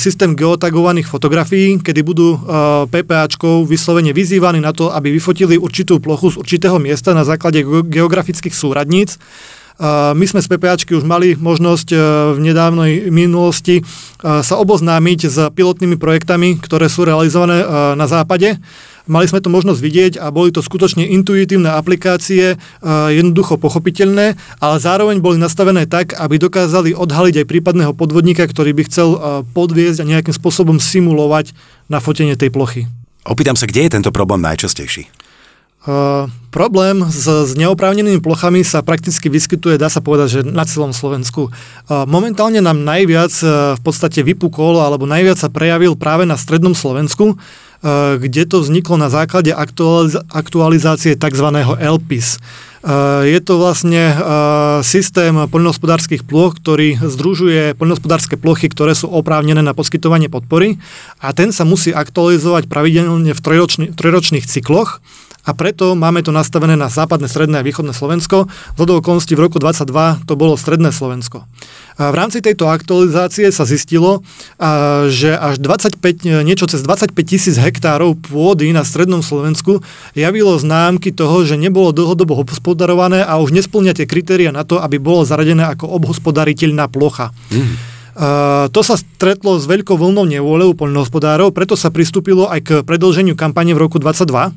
systém 0.01 0.33
geotagovaných 0.33 1.05
fotografií, 1.05 1.77
kedy 1.77 2.01
budú 2.01 2.41
PPAčkov 2.89 3.69
vyslovene 3.69 4.13
vyzývaní 4.13 4.61
na 4.65 4.73
to, 4.73 4.89
aby 4.89 5.13
vyfotili 5.13 5.61
určitú 5.61 6.01
plochu 6.01 6.33
z 6.33 6.41
určitého 6.41 6.81
miesta 6.81 7.13
na 7.13 7.21
základe 7.21 7.61
geografických 7.65 8.53
súradníc 8.53 9.21
my 10.13 10.25
sme 10.29 10.39
z 10.41 10.47
PPAčky 10.53 10.93
už 10.93 11.01
mali 11.01 11.33
možnosť 11.33 11.87
e, 11.89 11.97
v 12.37 12.39
nedávnej 12.45 13.09
minulosti 13.09 13.81
e, 13.81 13.83
sa 14.21 14.55
oboznámiť 14.61 15.19
s 15.25 15.37
pilotnými 15.49 15.97
projektami, 15.97 16.61
ktoré 16.61 16.85
sú 16.85 17.09
realizované 17.09 17.65
e, 17.65 17.67
na 17.97 18.05
západe. 18.05 18.61
Mali 19.09 19.27
sme 19.27 19.43
to 19.43 19.51
možnosť 19.51 19.79
vidieť 19.83 20.13
a 20.21 20.31
boli 20.31 20.53
to 20.55 20.63
skutočne 20.63 21.03
intuitívne 21.03 21.75
aplikácie, 21.75 22.55
jednoducho 22.87 23.59
pochopiteľné, 23.59 24.39
ale 24.63 24.75
zároveň 24.79 25.19
boli 25.19 25.35
nastavené 25.35 25.83
tak, 25.91 26.15
aby 26.15 26.39
dokázali 26.39 26.95
odhaliť 26.95 27.43
aj 27.43 27.49
prípadného 27.51 27.91
podvodníka, 27.91 28.47
ktorý 28.47 28.71
by 28.71 28.87
chcel 28.87 29.09
podviezť 29.51 29.99
a 29.99 30.07
nejakým 30.07 30.31
spôsobom 30.31 30.79
simulovať 30.79 31.51
na 31.91 31.99
fotenie 31.99 32.39
tej 32.39 32.55
plochy. 32.55 32.87
Opýtam 33.27 33.59
sa, 33.59 33.67
kde 33.67 33.91
je 33.91 33.93
tento 33.99 34.15
problém 34.15 34.39
najčastejší? 34.39 35.22
Uh, 35.83 36.31
problém 36.47 37.03
s, 37.11 37.27
s 37.27 37.59
neoprávnenými 37.59 38.23
plochami 38.23 38.63
sa 38.63 38.79
prakticky 38.79 39.27
vyskytuje, 39.27 39.75
dá 39.75 39.91
sa 39.91 39.99
povedať, 39.99 40.27
že 40.31 40.41
na 40.47 40.63
celom 40.63 40.95
Slovensku. 40.95 41.51
Uh, 41.51 42.07
momentálne 42.07 42.63
nám 42.63 42.79
najviac 42.87 43.35
uh, 43.43 43.75
v 43.75 43.81
podstate 43.83 44.23
vypukol 44.23 44.79
alebo 44.79 45.03
najviac 45.03 45.43
sa 45.43 45.51
prejavil 45.51 45.99
práve 45.99 46.23
na 46.23 46.39
strednom 46.39 46.71
Slovensku, 46.71 47.35
kde 48.15 48.47
to 48.47 48.63
vzniklo 48.63 48.95
na 48.95 49.11
základe 49.11 49.51
aktualiz- 49.51 50.23
aktualizácie 50.31 51.19
tzv. 51.19 51.47
LPIS. 51.83 52.39
Je 53.23 53.39
to 53.39 53.63
vlastne 53.63 54.11
systém 54.83 55.31
poľnohospodárskych 55.31 56.27
ploch, 56.27 56.59
ktorý 56.59 56.99
združuje 56.99 57.79
poľnohospodárske 57.79 58.35
plochy, 58.35 58.67
ktoré 58.67 58.91
sú 58.91 59.07
oprávnené 59.07 59.63
na 59.63 59.71
poskytovanie 59.71 60.27
podpory 60.27 60.83
a 61.23 61.31
ten 61.31 61.55
sa 61.55 61.63
musí 61.63 61.95
aktualizovať 61.95 62.67
pravidelne 62.67 63.31
v 63.31 63.39
trojročných 63.95 64.43
cykloch 64.43 64.99
a 65.43 65.51
preto 65.51 65.91
máme 65.91 66.23
to 66.23 66.31
nastavené 66.31 66.79
na 66.79 66.87
západné, 66.87 67.27
stredné 67.27 67.59
a 67.59 67.67
východné 67.67 67.91
Slovensko. 67.91 68.47
Z 68.75 68.79
okolností 68.79 69.35
v 69.35 69.43
roku 69.43 69.59
22 69.59 70.23
to 70.23 70.39
bolo 70.39 70.55
stredné 70.55 70.95
Slovensko. 70.95 71.43
V 71.93 72.15
rámci 72.15 72.41
tejto 72.41 72.65
aktualizácie 72.73 73.53
sa 73.53 73.69
zistilo, 73.69 74.25
že 75.13 75.37
až 75.37 75.61
25, 75.61 76.01
niečo 76.41 76.65
cez 76.65 76.81
25 76.81 77.13
tisíc 77.21 77.55
hektárov 77.61 78.17
pôdy 78.17 78.73
na 78.73 78.81
strednom 78.81 79.21
Slovensku 79.21 79.85
javilo 80.17 80.57
známky 80.57 81.13
toho, 81.13 81.45
že 81.45 81.53
nebolo 81.53 81.93
dlhodobo 81.93 82.41
obhospodarované 82.41 83.21
a 83.21 83.37
už 83.37 83.53
nesplňa 83.53 83.93
tie 83.93 84.09
kritéria 84.09 84.49
na 84.49 84.65
to, 84.65 84.81
aby 84.81 84.97
bolo 84.97 85.21
zaradené 85.21 85.69
ako 85.69 85.85
obhospodariteľná 86.01 86.89
plocha. 86.89 87.29
Mm. 87.53 87.93
Uh, 88.13 88.69
to 88.69 88.85
sa 88.85 88.93
stretlo 88.93 89.57
s 89.57 89.65
veľkou 89.65 89.97
vlnou 89.97 90.29
nevôle 90.29 90.69
u 90.69 90.77
poľnohospodárov, 90.77 91.49
preto 91.49 91.73
sa 91.73 91.89
pristúpilo 91.89 92.45
aj 92.45 92.59
k 92.61 92.69
predlženiu 92.85 93.33
kampane 93.33 93.73
v 93.73 93.81
roku 93.81 93.97
22 93.97 94.53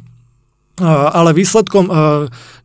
ale 0.85 1.33
výsledkom 1.33 1.89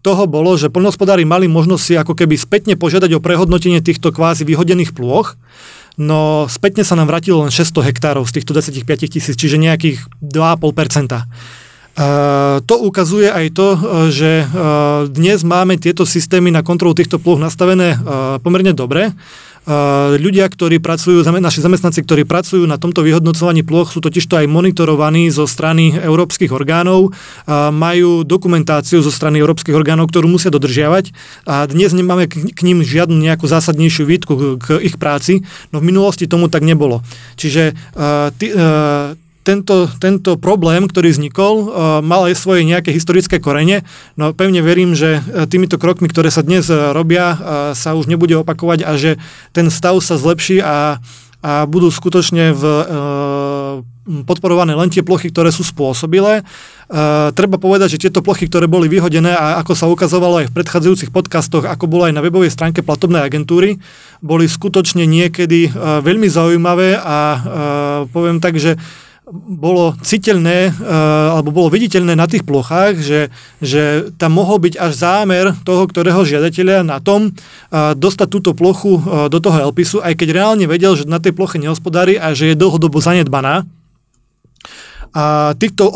toho 0.03 0.23
bolo, 0.27 0.59
že 0.59 0.67
poľnohospodári 0.67 1.23
mali 1.23 1.47
možnosť 1.47 1.83
si 1.83 1.93
ako 1.95 2.13
keby 2.17 2.35
spätne 2.35 2.75
požiadať 2.75 3.15
o 3.15 3.23
prehodnotenie 3.23 3.79
týchto 3.79 4.11
kvázi 4.11 4.43
vyhodených 4.43 4.91
plôch, 4.91 5.39
no 5.95 6.49
spätne 6.51 6.83
sa 6.83 6.99
nám 6.99 7.07
vrátilo 7.07 7.47
len 7.47 7.53
600 7.53 7.87
hektárov 7.87 8.27
z 8.27 8.41
týchto 8.41 8.51
25 8.51 8.83
tisíc, 9.07 9.35
čiže 9.37 9.55
nejakých 9.55 10.03
2,5%. 10.19 11.60
To 11.91 12.75
ukazuje 12.87 13.27
aj 13.27 13.47
to, 13.51 13.67
že 14.07 14.47
uh, 14.47 15.05
dnes 15.11 15.43
máme 15.43 15.75
tieto 15.75 16.07
systémy 16.07 16.47
na 16.47 16.63
kontrolu 16.63 16.95
týchto 16.95 17.19
plôch 17.19 17.35
nastavené 17.35 17.99
uh, 17.99 18.39
pomerne 18.39 18.71
dobre. 18.71 19.11
Ľudia, 20.17 20.49
ktorí 20.49 20.81
pracujú, 20.81 21.21
naši 21.21 21.61
zamestnanci, 21.61 22.01
ktorí 22.01 22.25
pracujú 22.25 22.65
na 22.65 22.81
tomto 22.81 23.05
vyhodnocovaní 23.05 23.61
ploch, 23.61 23.93
sú 23.93 24.01
totiž 24.01 24.25
to 24.25 24.41
aj 24.41 24.49
monitorovaní 24.49 25.29
zo 25.29 25.45
strany 25.45 25.93
európskych 25.93 26.49
orgánov, 26.49 27.13
majú 27.69 28.25
dokumentáciu 28.25 29.05
zo 29.05 29.13
strany 29.13 29.37
európskych 29.37 29.77
orgánov, 29.77 30.09
ktorú 30.09 30.25
musia 30.25 30.49
dodržiavať 30.49 31.13
a 31.45 31.69
dnes 31.69 31.93
nemáme 31.93 32.25
k 32.25 32.59
ním 32.65 32.81
žiadnu 32.81 33.13
nejakú 33.13 33.45
zásadnejšiu 33.45 34.09
výtku 34.09 34.33
k 34.57 34.81
ich 34.81 34.97
práci, 34.97 35.45
no 35.69 35.77
v 35.77 35.93
minulosti 35.93 36.25
tomu 36.25 36.49
tak 36.49 36.65
nebolo. 36.65 37.05
Čiže 37.37 37.77
tento, 39.41 39.89
tento 39.97 40.37
problém, 40.37 40.85
ktorý 40.85 41.13
vznikol, 41.13 41.53
uh, 41.65 41.65
mal 42.05 42.29
aj 42.29 42.37
svoje 42.37 42.61
nejaké 42.61 42.93
historické 42.93 43.41
korene, 43.41 43.81
no 44.13 44.33
pevne 44.37 44.61
verím, 44.61 44.93
že 44.93 45.17
uh, 45.17 45.49
týmito 45.49 45.81
krokmi, 45.81 46.05
ktoré 46.05 46.29
sa 46.29 46.45
dnes 46.45 46.69
uh, 46.69 46.93
robia, 46.93 47.33
sa 47.73 47.97
už 47.97 48.05
nebude 48.05 48.37
opakovať 48.37 48.85
a 48.85 48.91
že 48.95 49.17
ten 49.55 49.73
stav 49.73 49.97
sa 50.03 50.15
zlepší 50.19 50.61
a, 50.61 51.01
a 51.41 51.51
budú 51.65 51.89
skutočne 51.89 52.53
v, 52.53 52.63
podporované 54.27 54.73
len 54.77 54.89
tie 54.89 55.05
plochy, 55.05 55.29
ktoré 55.31 55.49
sú 55.53 55.63
spôsobilé. 55.65 56.43
treba 57.33 57.57
povedať, 57.61 57.95
že 57.97 58.09
tieto 58.09 58.25
plochy, 58.25 58.49
ktoré 58.49 58.65
boli 58.65 58.89
vyhodené 58.89 59.31
a 59.33 59.61
ako 59.61 59.73
sa 59.77 59.89
ukazovalo 59.89 60.43
aj 60.43 60.49
v 60.51 60.55
predchádzajúcich 60.57 61.13
podcastoch, 61.13 61.65
ako 61.65 61.85
bolo 61.87 62.09
aj 62.09 62.13
na 62.17 62.21
webovej 62.25 62.51
stránke 62.51 62.81
platobnej 62.81 63.23
agentúry, 63.23 63.77
boli 64.19 64.45
skutočne 64.49 65.05
niekedy 65.05 65.71
veľmi 65.77 66.27
zaujímavé 66.27 66.97
a 66.97 67.17
poviem 68.09 68.41
tak, 68.41 68.57
že 68.57 68.75
bolo 69.31 69.95
citeľné, 70.03 70.69
eh, 70.69 71.31
alebo 71.31 71.55
bolo 71.55 71.71
viditeľné 71.71 72.13
na 72.13 72.27
tých 72.27 72.43
plochách, 72.43 72.99
že, 72.99 73.31
že 73.63 74.11
tam 74.19 74.35
mohol 74.35 74.59
byť 74.59 74.75
až 74.75 74.91
zámer 74.93 75.55
toho, 75.63 75.87
ktorého 75.87 76.27
žiadateľa 76.27 76.83
na 76.83 76.99
tom 76.99 77.31
eh, 77.31 77.95
dostať 77.95 78.27
túto 78.27 78.51
plochu 78.51 78.99
eh, 78.99 79.31
do 79.31 79.39
toho 79.39 79.71
elpisu, 79.71 80.03
aj 80.03 80.19
keď 80.19 80.27
reálne 80.35 80.65
vedel, 80.67 80.93
že 80.99 81.07
na 81.07 81.23
tej 81.23 81.31
ploche 81.31 81.57
nehospodári 81.57 82.19
a 82.19 82.35
že 82.35 82.53
je 82.53 82.59
dlhodobo 82.59 82.99
zanedbaná. 82.99 83.63
A 85.11 85.51
týchto 85.59 85.91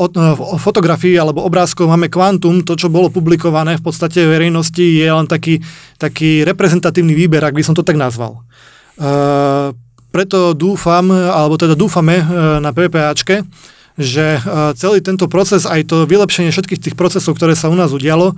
fotografií 0.60 1.16
alebo 1.16 1.40
obrázkov 1.40 1.88
máme 1.88 2.12
kvantum, 2.12 2.68
to, 2.68 2.76
čo 2.76 2.92
bolo 2.92 3.08
publikované 3.08 3.80
v 3.80 3.84
podstate 3.88 4.28
verejnosti, 4.28 4.84
je 4.84 5.08
len 5.08 5.24
taký, 5.24 5.64
taký 5.96 6.44
reprezentatívny 6.44 7.16
výber, 7.16 7.40
ak 7.40 7.56
by 7.56 7.64
som 7.64 7.72
to 7.72 7.88
tak 7.88 7.96
nazval. 7.96 8.44
Preto 10.16 10.56
dúfam, 10.56 11.12
alebo 11.12 11.60
teda 11.60 11.76
dúfame 11.76 12.24
e, 12.24 12.26
na 12.64 12.72
PPAčke, 12.72 13.44
že 14.00 14.40
e, 14.40 14.72
celý 14.80 15.04
tento 15.04 15.28
proces, 15.28 15.68
aj 15.68 15.92
to 15.92 16.08
vylepšenie 16.08 16.56
všetkých 16.56 16.80
tých 16.80 16.96
procesov, 16.96 17.36
ktoré 17.36 17.52
sa 17.52 17.68
u 17.68 17.76
nás 17.76 17.92
udialo, 17.92 18.32
e, 18.32 18.36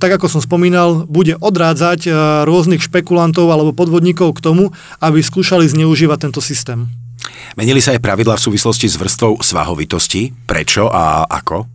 tak 0.00 0.08
ako 0.08 0.32
som 0.32 0.40
spomínal, 0.40 1.04
bude 1.04 1.36
odrádzať 1.36 2.08
rôznych 2.48 2.80
špekulantov 2.80 3.44
alebo 3.52 3.76
podvodníkov 3.76 4.32
k 4.32 4.40
tomu, 4.40 4.72
aby 5.04 5.20
skúšali 5.20 5.68
zneužívať 5.68 6.32
tento 6.32 6.40
systém. 6.40 6.88
Menili 7.60 7.84
sa 7.84 7.92
aj 7.92 8.00
pravidla 8.00 8.40
v 8.40 8.44
súvislosti 8.48 8.88
s 8.88 8.96
vrstvou 8.96 9.36
svahovitosti? 9.44 10.32
Prečo 10.48 10.88
a 10.88 11.28
ako? 11.28 11.68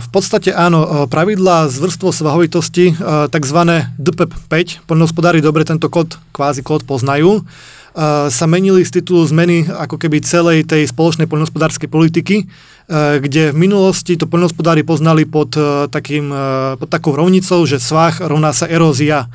V 0.00 0.08
podstate 0.08 0.56
áno, 0.56 1.04
pravidlá 1.12 1.68
z 1.68 1.76
vrstvou 1.84 2.08
svahovitosti, 2.08 2.96
tzv. 3.28 3.60
DPEP 4.00 4.32
5, 4.48 4.88
poľnohospodári 4.88 5.44
dobre 5.44 5.68
tento 5.68 5.92
kód, 5.92 6.16
kvázi 6.32 6.64
kód 6.64 6.88
poznajú, 6.88 7.44
sa 8.28 8.44
menili 8.48 8.84
z 8.84 9.00
titulu 9.00 9.24
zmeny 9.24 9.68
ako 9.68 9.96
keby 9.96 10.20
celej 10.24 10.68
tej 10.68 10.88
spoločnej 10.88 11.28
poľnohospodárskej 11.28 11.88
politiky, 11.88 12.44
kde 13.20 13.52
v 13.52 13.56
minulosti 13.56 14.16
to 14.16 14.24
poľnohospodári 14.24 14.84
poznali 14.84 15.28
pod, 15.28 15.56
takým, 15.92 16.32
pod 16.76 16.88
takou 16.88 17.16
rovnicou, 17.16 17.64
že 17.68 17.80
svah 17.80 18.16
rovná 18.24 18.52
sa 18.56 18.68
erózia. 18.68 19.28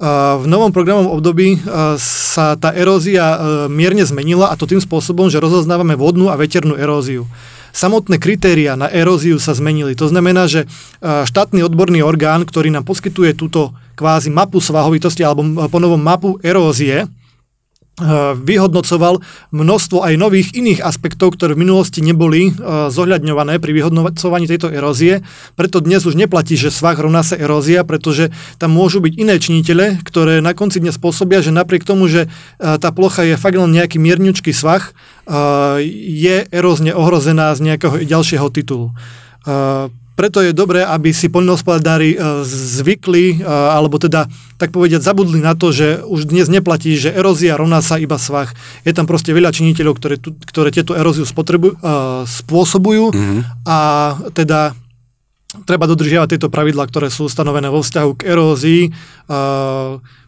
V 0.00 0.46
novom 0.48 0.72
programovom 0.72 1.12
období 1.20 1.60
sa 2.00 2.56
tá 2.56 2.72
erózia 2.72 3.36
mierne 3.68 4.06
zmenila 4.06 4.48
a 4.48 4.56
to 4.56 4.64
tým 4.64 4.80
spôsobom, 4.80 5.28
že 5.28 5.42
rozoznávame 5.42 5.92
vodnú 5.92 6.32
a 6.32 6.38
veternú 6.40 6.78
eróziu 6.78 7.28
samotné 7.70 8.18
kritéria 8.18 8.74
na 8.74 8.90
eróziu 8.90 9.38
sa 9.38 9.54
zmenili. 9.54 9.94
To 9.94 10.10
znamená, 10.10 10.50
že 10.50 10.66
štátny 11.02 11.62
odborný 11.62 12.02
orgán, 12.02 12.42
ktorý 12.42 12.66
nám 12.74 12.82
poskytuje 12.82 13.38
túto 13.38 13.70
kvázi 13.94 14.26
mapu 14.26 14.58
svahovitosti 14.58 15.22
alebo 15.22 15.70
ponovom 15.70 16.02
mapu 16.02 16.42
erózie, 16.42 17.06
vyhodnocoval 18.34 19.20
množstvo 19.52 20.02
aj 20.02 20.14
nových 20.16 20.48
iných 20.56 20.80
aspektov, 20.80 21.36
ktoré 21.36 21.54
v 21.54 21.68
minulosti 21.68 22.00
neboli 22.00 22.50
eh, 22.50 22.52
zohľadňované 22.88 23.60
pri 23.60 23.72
vyhodnocovaní 23.76 24.48
tejto 24.48 24.72
erózie. 24.72 25.22
Preto 25.54 25.84
dnes 25.84 26.02
už 26.08 26.16
neplatí, 26.16 26.56
že 26.56 26.72
svah 26.72 26.96
rovná 26.96 27.20
sa 27.20 27.36
erózia, 27.36 27.84
pretože 27.84 28.32
tam 28.56 28.74
môžu 28.74 29.04
byť 29.04 29.12
iné 29.20 29.36
činitele, 29.36 30.00
ktoré 30.02 30.40
na 30.40 30.56
konci 30.56 30.80
dňa 30.80 30.96
spôsobia, 30.96 31.44
že 31.44 31.52
napriek 31.54 31.84
tomu, 31.84 32.08
že 32.08 32.26
eh, 32.26 32.76
tá 32.80 32.90
plocha 32.90 33.22
je 33.22 33.36
fakt 33.36 33.56
len 33.56 33.70
nejaký 33.70 34.00
mierňučký 34.00 34.52
svah, 34.56 34.92
je 35.78 36.42
erózne 36.50 36.90
ohrozená 36.90 37.54
z 37.54 37.70
nejakého 37.70 38.02
ďalšieho 38.02 38.50
titulu 38.50 38.90
preto 40.20 40.44
je 40.44 40.52
dobré, 40.52 40.84
aby 40.84 41.16
si 41.16 41.32
poľnohospodári 41.32 42.12
e, 42.12 42.44
zvykli, 42.44 43.40
e, 43.40 43.48
alebo 43.48 43.96
teda, 43.96 44.28
tak 44.60 44.68
povediať, 44.68 45.00
zabudli 45.00 45.40
na 45.40 45.56
to, 45.56 45.72
že 45.72 46.04
už 46.04 46.28
dnes 46.28 46.44
neplatí, 46.52 46.92
že 47.00 47.08
erózia 47.08 47.56
rovná 47.56 47.80
sa 47.80 47.96
iba 47.96 48.20
svach. 48.20 48.52
Je 48.84 48.92
tam 48.92 49.08
proste 49.08 49.32
veľa 49.32 49.48
činiteľov, 49.48 49.96
ktoré, 49.96 50.20
ktoré 50.20 50.68
tieto 50.76 50.92
eróziu 50.92 51.24
spotrebujú, 51.24 51.72
e, 51.72 51.76
spôsobujú 52.28 53.16
mm-hmm. 53.16 53.40
a 53.64 53.78
teda 54.36 54.76
treba 55.64 55.88
dodržiavať 55.88 56.36
tieto 56.36 56.52
pravidlá, 56.52 56.84
ktoré 56.84 57.08
sú 57.08 57.24
stanovené 57.24 57.72
vo 57.72 57.80
vzťahu 57.80 58.10
k 58.20 58.22
erózii 58.28 58.82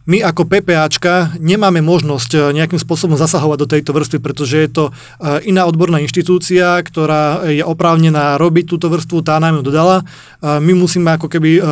my 0.03 0.19
ako 0.19 0.43
PPAčka 0.43 1.39
nemáme 1.39 1.79
možnosť 1.79 2.31
eh, 2.35 2.41
nejakým 2.51 2.79
spôsobom 2.79 3.15
zasahovať 3.15 3.57
do 3.63 3.67
tejto 3.71 3.91
vrstvy, 3.95 4.19
pretože 4.19 4.55
je 4.59 4.69
to 4.69 4.83
eh, 4.91 5.39
iná 5.47 5.63
odborná 5.63 6.03
inštitúcia, 6.03 6.75
ktorá 6.83 7.47
je 7.47 7.63
oprávnená 7.63 8.35
robiť 8.35 8.67
túto 8.67 8.91
vrstvu, 8.91 9.23
tá 9.23 9.39
nám 9.39 9.59
ju 9.59 9.71
dodala. 9.71 10.03
My 10.43 10.75
musíme 10.75 11.15
ako 11.15 11.31
keby 11.31 11.49
eh, 11.55 11.63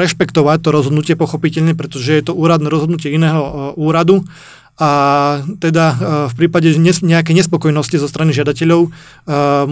rešpektovať 0.00 0.58
to 0.64 0.68
rozhodnutie 0.72 1.14
pochopiteľne, 1.20 1.76
pretože 1.76 2.16
je 2.16 2.24
to 2.24 2.32
úradné 2.32 2.72
rozhodnutie 2.72 3.12
iného 3.12 3.72
úradu 3.76 4.24
a 4.76 4.90
teda 5.56 5.96
v 6.28 6.34
prípade 6.36 6.68
nejakej 6.76 7.32
nespokojnosti 7.32 7.96
zo 7.96 8.12
strany 8.12 8.36
žiadateľov 8.36 8.92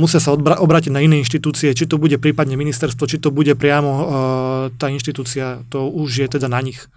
musia 0.00 0.16
sa 0.16 0.32
obrátiť 0.32 0.88
na 0.88 1.04
iné 1.04 1.20
inštitúcie, 1.20 1.76
či 1.76 1.84
to 1.84 2.00
bude 2.00 2.16
prípadne 2.16 2.56
ministerstvo, 2.56 3.04
či 3.04 3.20
to 3.20 3.28
bude 3.28 3.52
priamo 3.52 3.92
tá 4.80 4.88
inštitúcia, 4.88 5.60
to 5.68 5.92
už 5.92 6.24
je 6.24 6.28
teda 6.32 6.48
na 6.48 6.64
nich. 6.64 6.88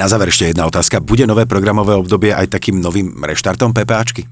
Na 0.00 0.08
záver 0.08 0.32
ešte 0.32 0.48
jedna 0.48 0.64
otázka. 0.64 1.04
Bude 1.04 1.28
nové 1.28 1.44
programové 1.44 1.92
obdobie 1.92 2.32
aj 2.32 2.52
takým 2.52 2.80
novým 2.80 3.12
reštartom 3.20 3.76
PPAčky? 3.76 4.24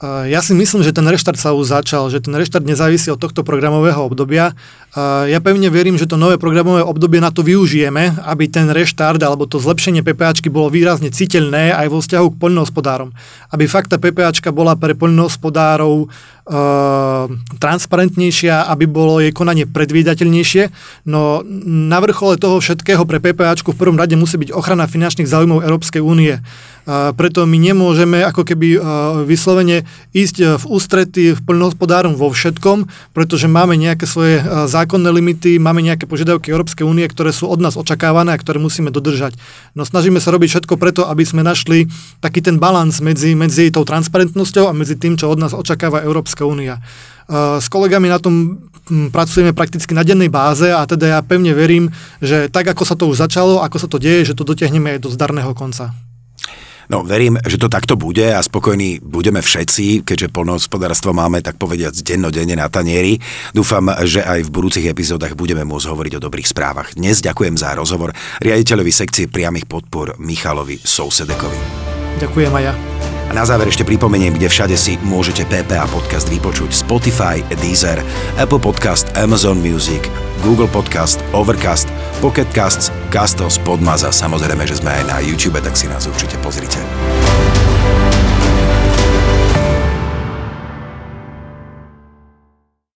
Ja 0.00 0.40
si 0.40 0.56
myslím, 0.56 0.80
že 0.80 0.96
ten 0.96 1.04
reštart 1.04 1.36
sa 1.36 1.52
už 1.52 1.76
začal, 1.76 2.08
že 2.08 2.24
ten 2.24 2.32
reštart 2.32 2.64
nezávisí 2.64 3.12
od 3.12 3.20
tohto 3.20 3.44
programového 3.44 4.00
obdobia. 4.00 4.56
Ja 5.28 5.38
pevne 5.44 5.68
verím, 5.68 6.00
že 6.00 6.08
to 6.08 6.16
nové 6.16 6.40
programové 6.40 6.80
obdobie 6.80 7.20
na 7.20 7.28
to 7.28 7.44
využijeme, 7.44 8.16
aby 8.24 8.48
ten 8.48 8.72
reštart 8.72 9.20
alebo 9.20 9.44
to 9.44 9.60
zlepšenie 9.60 10.00
PPAčky 10.00 10.48
bolo 10.48 10.72
výrazne 10.72 11.12
citeľné 11.12 11.76
aj 11.76 11.92
vo 11.92 12.00
vzťahu 12.00 12.26
k 12.32 12.40
poľnohospodárom. 12.40 13.12
Aby 13.52 13.68
fakt 13.68 13.92
tá 13.92 14.00
PPAčka 14.00 14.56
bola 14.56 14.72
pre 14.72 14.96
poľnohospodárov 14.96 16.08
transparentnejšia, 17.62 18.66
aby 18.66 18.90
bolo 18.90 19.22
jej 19.22 19.30
konanie 19.30 19.70
predvídateľnejšie. 19.70 20.74
No 21.06 21.46
na 21.66 22.02
vrchole 22.02 22.42
toho 22.42 22.58
všetkého 22.58 23.06
pre 23.06 23.22
PPAčku 23.22 23.70
v 23.70 23.78
prvom 23.78 23.94
rade 23.94 24.18
musí 24.18 24.34
byť 24.34 24.50
ochrana 24.50 24.90
finančných 24.90 25.30
záujmov 25.30 25.62
Európskej 25.62 26.02
únie. 26.02 26.42
Preto 26.90 27.46
my 27.46 27.54
nemôžeme 27.60 28.24
ako 28.24 28.42
keby 28.42 28.80
vyslovene 29.28 29.86
ísť 30.10 30.58
v 30.58 30.64
ústrety 30.66 31.36
v 31.36 31.40
plnohospodárom 31.44 32.18
vo 32.18 32.32
všetkom, 32.34 32.90
pretože 33.14 33.46
máme 33.46 33.78
nejaké 33.78 34.10
svoje 34.10 34.42
zákonné 34.66 35.12
limity, 35.12 35.60
máme 35.62 35.86
nejaké 35.86 36.10
požiadavky 36.10 36.50
Európskej 36.50 36.82
únie, 36.82 37.06
ktoré 37.06 37.30
sú 37.30 37.46
od 37.46 37.62
nás 37.62 37.78
očakávané 37.78 38.34
a 38.34 38.40
ktoré 38.40 38.58
musíme 38.58 38.90
dodržať. 38.90 39.38
No 39.78 39.86
snažíme 39.86 40.18
sa 40.18 40.34
robiť 40.34 40.50
všetko 40.50 40.74
preto, 40.80 41.06
aby 41.06 41.22
sme 41.22 41.46
našli 41.46 41.86
taký 42.18 42.42
ten 42.42 42.58
balans 42.58 42.98
medzi, 42.98 43.38
medzi 43.38 43.70
tou 43.70 43.86
transparentnosťou 43.86 44.66
a 44.66 44.74
medzi 44.74 44.98
tým, 44.98 45.14
čo 45.14 45.30
od 45.30 45.38
nás 45.38 45.54
očakáva 45.54 46.02
Európska 46.40 46.48
únia. 46.48 46.80
S 47.60 47.68
kolegami 47.70 48.10
na 48.10 48.18
tom 48.18 48.58
pracujeme 49.12 49.54
prakticky 49.54 49.94
na 49.94 50.02
dennej 50.02 50.32
báze 50.32 50.66
a 50.66 50.82
teda 50.82 51.06
ja 51.06 51.20
pevne 51.22 51.54
verím, 51.54 51.92
že 52.18 52.50
tak, 52.50 52.66
ako 52.66 52.82
sa 52.82 52.98
to 52.98 53.06
už 53.06 53.22
začalo, 53.22 53.62
ako 53.62 53.76
sa 53.78 53.86
to 53.86 54.02
deje, 54.02 54.32
že 54.32 54.34
to 54.34 54.42
dotiahneme 54.42 54.98
aj 54.98 55.04
do 55.04 55.12
zdarného 55.14 55.54
konca. 55.54 55.94
No, 56.90 57.06
verím, 57.06 57.38
že 57.46 57.54
to 57.54 57.70
takto 57.70 57.94
bude 57.94 58.34
a 58.34 58.42
spokojní 58.42 58.98
budeme 58.98 59.38
všetci, 59.38 60.02
keďže 60.02 60.34
polnohospodárstvo 60.34 61.14
máme, 61.14 61.38
tak 61.38 61.54
povediať, 61.54 62.02
dennodenne 62.02 62.58
na 62.58 62.66
tanieri. 62.66 63.22
Dúfam, 63.54 63.94
že 64.02 64.26
aj 64.26 64.50
v 64.50 64.50
budúcich 64.50 64.90
epizódach 64.90 65.38
budeme 65.38 65.62
môcť 65.62 65.86
hovoriť 65.86 66.18
o 66.18 66.24
dobrých 66.26 66.50
správach. 66.50 66.98
Dnes 66.98 67.22
ďakujem 67.22 67.54
za 67.54 67.78
rozhovor 67.78 68.10
riaditeľovi 68.42 68.90
sekcie 68.90 69.30
priamých 69.30 69.70
podpor 69.70 70.18
Michalovi 70.18 70.82
Sousedekovi. 70.82 71.62
Ďakujem 72.18 72.58
aj 72.58 72.64
ja. 72.66 72.89
A 73.30 73.32
na 73.32 73.46
záver 73.46 73.70
ešte 73.70 73.86
pripomeniem, 73.86 74.34
kde 74.34 74.50
všade 74.50 74.74
si 74.74 74.98
môžete 75.06 75.46
PPA 75.46 75.86
podcast 75.86 76.26
vypočuť. 76.26 76.74
Spotify, 76.74 77.38
Deezer, 77.62 78.02
Apple 78.34 78.58
Podcast, 78.58 79.06
Amazon 79.14 79.62
Music, 79.62 80.02
Google 80.42 80.66
Podcast, 80.66 81.22
Overcast, 81.30 81.86
Pocket 82.18 82.50
Casts, 82.50 82.90
Castos, 83.14 83.62
Podmaza. 83.62 84.10
Samozrejme, 84.10 84.66
že 84.66 84.82
sme 84.82 84.90
aj 84.90 85.04
na 85.06 85.16
YouTube, 85.22 85.62
tak 85.62 85.78
si 85.78 85.86
nás 85.86 86.10
určite 86.10 86.34
pozrite. 86.42 86.82